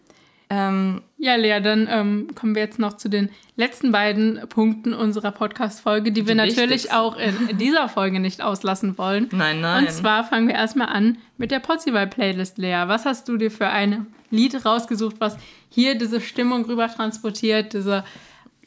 [0.49, 5.31] Ähm, ja, Lea, dann ähm, kommen wir jetzt noch zu den letzten beiden Punkten unserer
[5.31, 9.29] Podcast-Folge, die, die wir natürlich auch in dieser Folge nicht auslassen wollen.
[9.31, 9.85] Nein, nein.
[9.85, 12.85] Und zwar fangen wir erstmal an mit der Potzival-Playlist, Lea.
[12.87, 15.37] Was hast du dir für ein Lied rausgesucht, was
[15.69, 18.03] hier diese Stimmung rüber transportiert, diese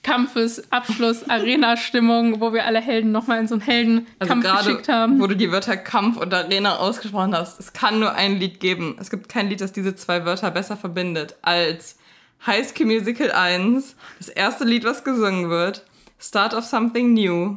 [0.05, 5.21] Kampfes, Abschluss, Arena-Stimmung, wo wir alle Helden nochmal in so einen Heldenkampf also geschickt haben.
[5.21, 7.59] Wo du die Wörter Kampf und Arena ausgesprochen hast.
[7.59, 8.97] Es kann nur ein Lied geben.
[9.01, 11.99] Es gibt kein Lied, das diese zwei Wörter besser verbindet als
[12.47, 15.85] High School Musical 1, das erste Lied, was gesungen wird,
[16.19, 17.57] Start of Something New.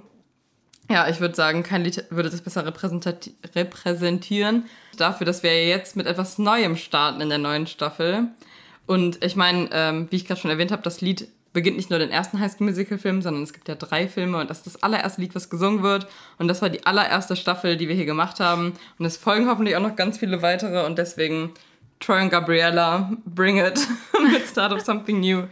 [0.89, 4.65] Ja, ich würde sagen, kein Lied würde das besser repräsentieren.
[4.95, 8.29] Dafür, dass wir jetzt mit etwas Neuem starten in der neuen Staffel.
[8.85, 11.27] Und ich meine, ähm, wie ich gerade schon erwähnt habe, das Lied
[11.57, 14.37] beginnt nicht nur den ersten High School Musical Film, sondern es gibt ja drei Filme
[14.37, 16.05] und das ist das allererste Lied, was gesungen wird.
[16.37, 18.73] Und das war die allererste Staffel, die wir hier gemacht haben.
[18.99, 21.55] Und es folgen hoffentlich auch noch ganz viele weitere und deswegen
[21.99, 23.79] Troy und Gabriella, bring it
[24.31, 25.45] mit Start of Something New.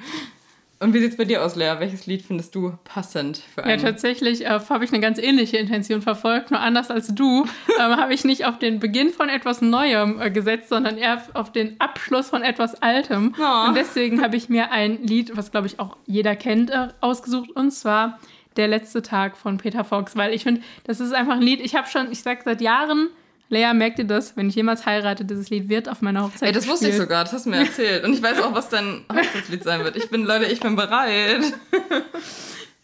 [0.79, 1.75] Und wie sieht's bei dir aus, Lea?
[1.79, 3.79] Welches Lied findest du passend für einen?
[3.79, 7.45] Ja, tatsächlich äh, habe ich eine ganz ähnliche Intention verfolgt, nur anders als du.
[7.79, 11.51] ähm, habe ich nicht auf den Beginn von etwas Neuem äh, gesetzt, sondern eher auf
[11.51, 13.33] den Abschluss von etwas Altem.
[13.39, 13.67] Oh.
[13.67, 17.51] Und deswegen habe ich mir ein Lied, was glaube ich auch jeder kennt, äh, ausgesucht.
[17.51, 18.19] Und zwar
[18.57, 21.59] Der letzte Tag von Peter Fox, weil ich finde, das ist einfach ein Lied.
[21.59, 23.09] Ich habe schon, ich sag seit Jahren
[23.55, 24.35] Lea, merkt ihr das?
[24.35, 26.73] Wenn ich jemals heirate, dieses Lied wird auf meiner Hochzeit Ey, das gespielt.
[26.73, 28.03] wusste ich sogar, das hast du mir erzählt.
[28.03, 29.95] Und ich weiß auch, was dein Hochzeitslied sein wird.
[29.95, 31.41] Ich bin, Leute, ich bin bereit.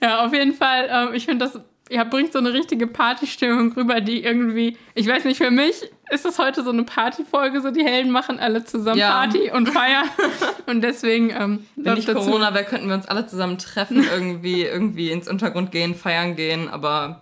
[0.02, 0.88] ja, auf jeden Fall.
[0.90, 1.60] Ähm, ich finde, das
[1.92, 5.76] ja, bringt so eine richtige Partystimmung rüber, die irgendwie, ich weiß nicht, für mich
[6.10, 9.12] ist das heute so eine Partyfolge, so die Helden machen alle zusammen ja.
[9.12, 10.10] Party und feiern.
[10.68, 11.32] und deswegen.
[11.32, 12.30] Ähm, Wenn nicht dazu.
[12.30, 16.70] Corona wäre, könnten wir uns alle zusammen treffen, irgendwie, irgendwie ins Untergrund gehen, feiern gehen,
[16.70, 17.20] aber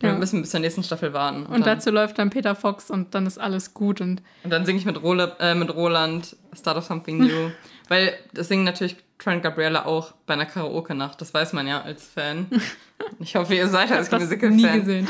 [0.00, 1.44] wir müssen bis zur nächsten Staffel warten.
[1.46, 4.00] Und, und dazu läuft dann Peter Fox und dann ist alles gut.
[4.00, 7.50] Und, und dann singe ich mit, Roland, äh, mit Roland Start of Something New.
[7.88, 11.20] Weil das singen natürlich Trent Gabriella auch bei einer Karaoke-Nacht.
[11.20, 12.46] Das weiß man ja als Fan.
[13.20, 14.56] Ich hoffe, ihr seid als Musical-Fan.
[14.56, 15.08] nie gesehen.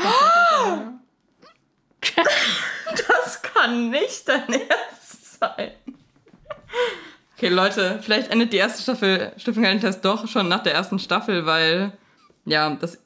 [3.07, 5.71] das kann nicht dein Ernst sein.
[7.35, 9.65] Okay, Leute, vielleicht endet die erste Staffel Stiftung
[10.03, 11.93] doch schon nach der ersten Staffel, weil
[12.45, 12.99] ja, das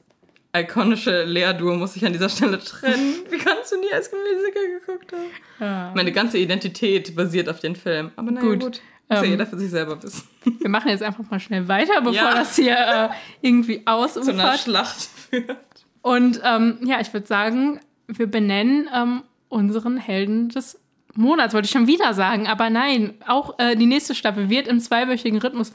[0.54, 3.16] ikonische Lea-Duo muss sich an dieser Stelle trennen.
[3.30, 5.30] Wie kannst du nie als Musical geguckt haben?
[5.60, 5.92] Ja.
[5.94, 8.12] Meine ganze Identität basiert auf den Film.
[8.16, 8.60] Aber naja, gut.
[8.60, 8.80] gut.
[9.08, 10.26] Muss ähm, ja jeder für sich selber wissen.
[10.60, 12.34] Wir machen jetzt einfach mal schnell weiter, bevor ja.
[12.34, 13.08] das hier äh,
[13.42, 14.24] irgendwie ausufert.
[14.24, 15.56] Zu einer Schlacht führt.
[16.02, 20.80] Und ähm, ja, ich würde sagen, wir benennen ähm, unseren Helden des
[21.14, 22.46] Monats, wollte ich schon wieder sagen.
[22.46, 25.70] Aber nein, auch äh, die nächste Staffel wird im zweiwöchigen Rhythmus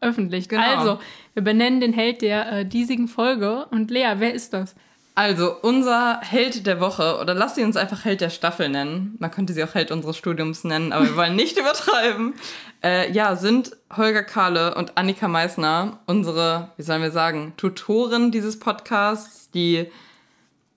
[0.00, 0.48] veröffentlicht.
[0.48, 0.62] Genau.
[0.62, 1.00] Also,
[1.34, 3.66] wir benennen den Held der äh, diesigen Folge.
[3.70, 4.74] Und Lea, wer ist das?
[5.14, 9.16] Also, unser Held der Woche, oder lass sie uns einfach Held der Staffel nennen.
[9.18, 12.34] Man könnte sie auch Held unseres Studiums nennen, aber wir wollen nicht übertreiben.
[12.82, 18.58] Äh, ja, sind Holger Kahle und Annika Meissner, unsere, wie sollen wir sagen, Tutoren dieses
[18.58, 19.90] Podcasts, die,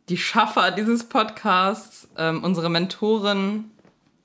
[0.09, 3.71] die Schaffer dieses Podcasts, ähm, unsere Mentoren.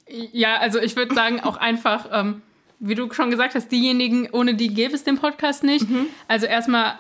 [0.09, 2.42] Ja, also ich würde sagen, auch einfach ähm,
[2.81, 5.89] wie du schon gesagt hast, diejenigen, ohne die gäbe es den Podcast nicht.
[5.89, 6.07] Mhm.
[6.29, 6.99] Also erstmal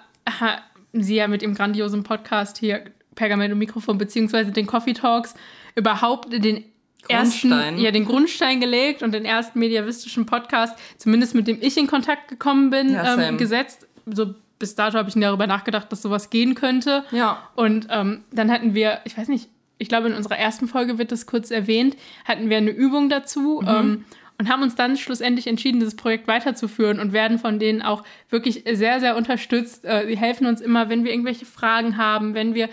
[0.92, 5.34] sie ja mit dem grandiosen Podcast hier Pergament und Mikrofon beziehungsweise den Coffee Talks
[5.74, 6.64] überhaupt den
[7.08, 11.86] ersten, ja, den Grundstein gelegt und den ersten mediavistischen Podcast, zumindest mit dem ich in
[11.86, 13.86] Kontakt gekommen bin, ja, ähm, gesetzt.
[14.06, 17.04] So bis dato habe ich darüber nachgedacht, dass sowas gehen könnte.
[17.12, 17.42] Ja.
[17.54, 19.48] Und ähm, dann hatten wir, ich weiß nicht,
[19.78, 23.60] ich glaube in unserer ersten Folge wird das kurz erwähnt, hatten wir eine Übung dazu.
[23.62, 23.68] Mhm.
[23.68, 24.04] Ähm,
[24.38, 28.64] und haben uns dann schlussendlich entschieden, dieses Projekt weiterzuführen und werden von denen auch wirklich
[28.70, 29.84] sehr, sehr unterstützt.
[29.84, 32.68] Äh, sie helfen uns immer, wenn wir irgendwelche Fragen haben, wenn wir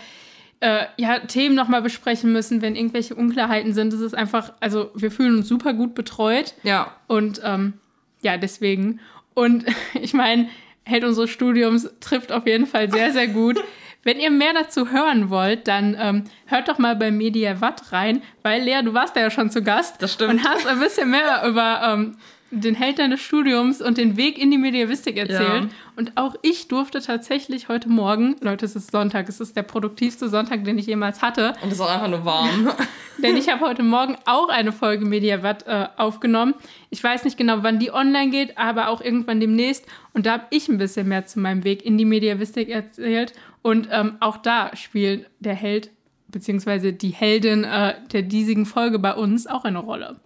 [0.60, 3.92] äh, ja, Themen nochmal besprechen müssen, wenn irgendwelche Unklarheiten sind.
[3.92, 6.54] Das ist einfach, also wir fühlen uns super gut betreut.
[6.62, 6.94] Ja.
[7.08, 7.74] Und ähm,
[8.22, 9.00] ja, deswegen.
[9.34, 9.66] Und
[10.00, 10.48] ich meine,
[10.84, 13.62] Held unseres Studiums trifft auf jeden Fall sehr, sehr gut.
[14.06, 18.22] wenn ihr mehr dazu hören wollt, dann ähm, hört doch mal bei Media Watt rein,
[18.44, 20.00] weil Lea, du warst da ja schon zu Gast.
[20.00, 20.30] Das stimmt.
[20.30, 22.16] Und hast ein bisschen mehr über ähm,
[22.52, 25.64] den Held deines Studiums und den Weg in die Mediavistik erzählt.
[25.64, 25.68] Ja.
[25.96, 30.28] Und auch ich durfte tatsächlich heute Morgen, Leute, es ist Sonntag, es ist der produktivste
[30.28, 32.70] Sonntag, den ich jemals hatte, Und es ist auch einfach nur warm.
[33.18, 36.54] denn ich habe heute Morgen auch eine Folge Mediawatt äh, aufgenommen.
[36.90, 39.84] Ich weiß nicht genau, wann die online geht, aber auch irgendwann demnächst.
[40.12, 43.32] Und da habe ich ein bisschen mehr zu meinem Weg in die Mediavistik erzählt.
[43.66, 45.90] Und ähm, auch da spielt der Held
[46.28, 50.20] beziehungsweise die Heldin äh, der diesigen Folge bei uns auch eine Rolle.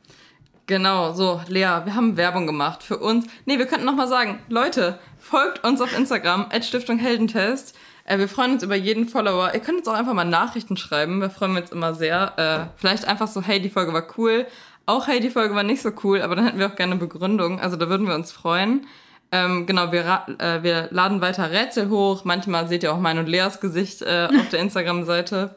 [0.67, 3.27] Genau, so, Lea, wir haben Werbung gemacht für uns.
[3.47, 7.75] Nee, wir könnten nochmal sagen, Leute, folgt uns auf Instagram, Stiftung Heldentest.
[8.05, 9.53] Äh, wir freuen uns über jeden Follower.
[9.55, 11.23] Ihr könnt uns auch einfach mal Nachrichten schreiben.
[11.23, 12.35] Wir freuen uns immer sehr.
[12.37, 14.47] Äh, vielleicht einfach so, hey, die Folge war cool.
[14.85, 17.01] Auch, hey, die Folge war nicht so cool, aber dann hätten wir auch gerne eine
[17.01, 17.59] Begründung.
[17.59, 18.87] Also da würden wir uns freuen.
[19.33, 22.25] Ähm, genau, wir, äh, wir laden weiter Rätsel hoch.
[22.25, 25.57] Manchmal seht ihr auch mein und Leas Gesicht äh, auf der Instagram-Seite.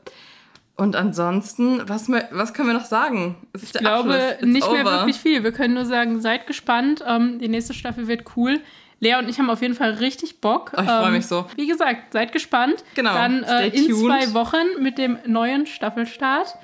[0.75, 3.35] Und ansonsten, was, was können wir noch sagen?
[3.59, 5.43] Ich glaube nicht mehr wirklich viel.
[5.43, 7.03] Wir können nur sagen, seid gespannt.
[7.07, 8.59] Ähm, die nächste Staffel wird cool.
[8.99, 10.71] Lea und ich haben auf jeden Fall richtig Bock.
[10.75, 11.45] Oh, ich freu Ähm, mich so.
[11.55, 12.83] Wie gesagt, seid gespannt.
[12.95, 14.05] Genau, Dann äh, in tuned.
[14.05, 16.55] zwei Wochen mit dem neuen Staffelstart.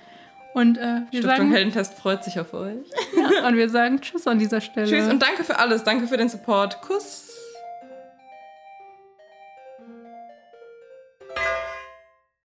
[0.60, 2.76] Und äh, wir Stiftung sagen Heldentest freut sich auf euch.
[3.16, 4.88] ja, und wir sagen Tschüss an dieser Stelle.
[4.88, 5.84] Tschüss und danke für alles.
[5.84, 6.82] Danke für den Support.
[6.82, 7.28] Kuss.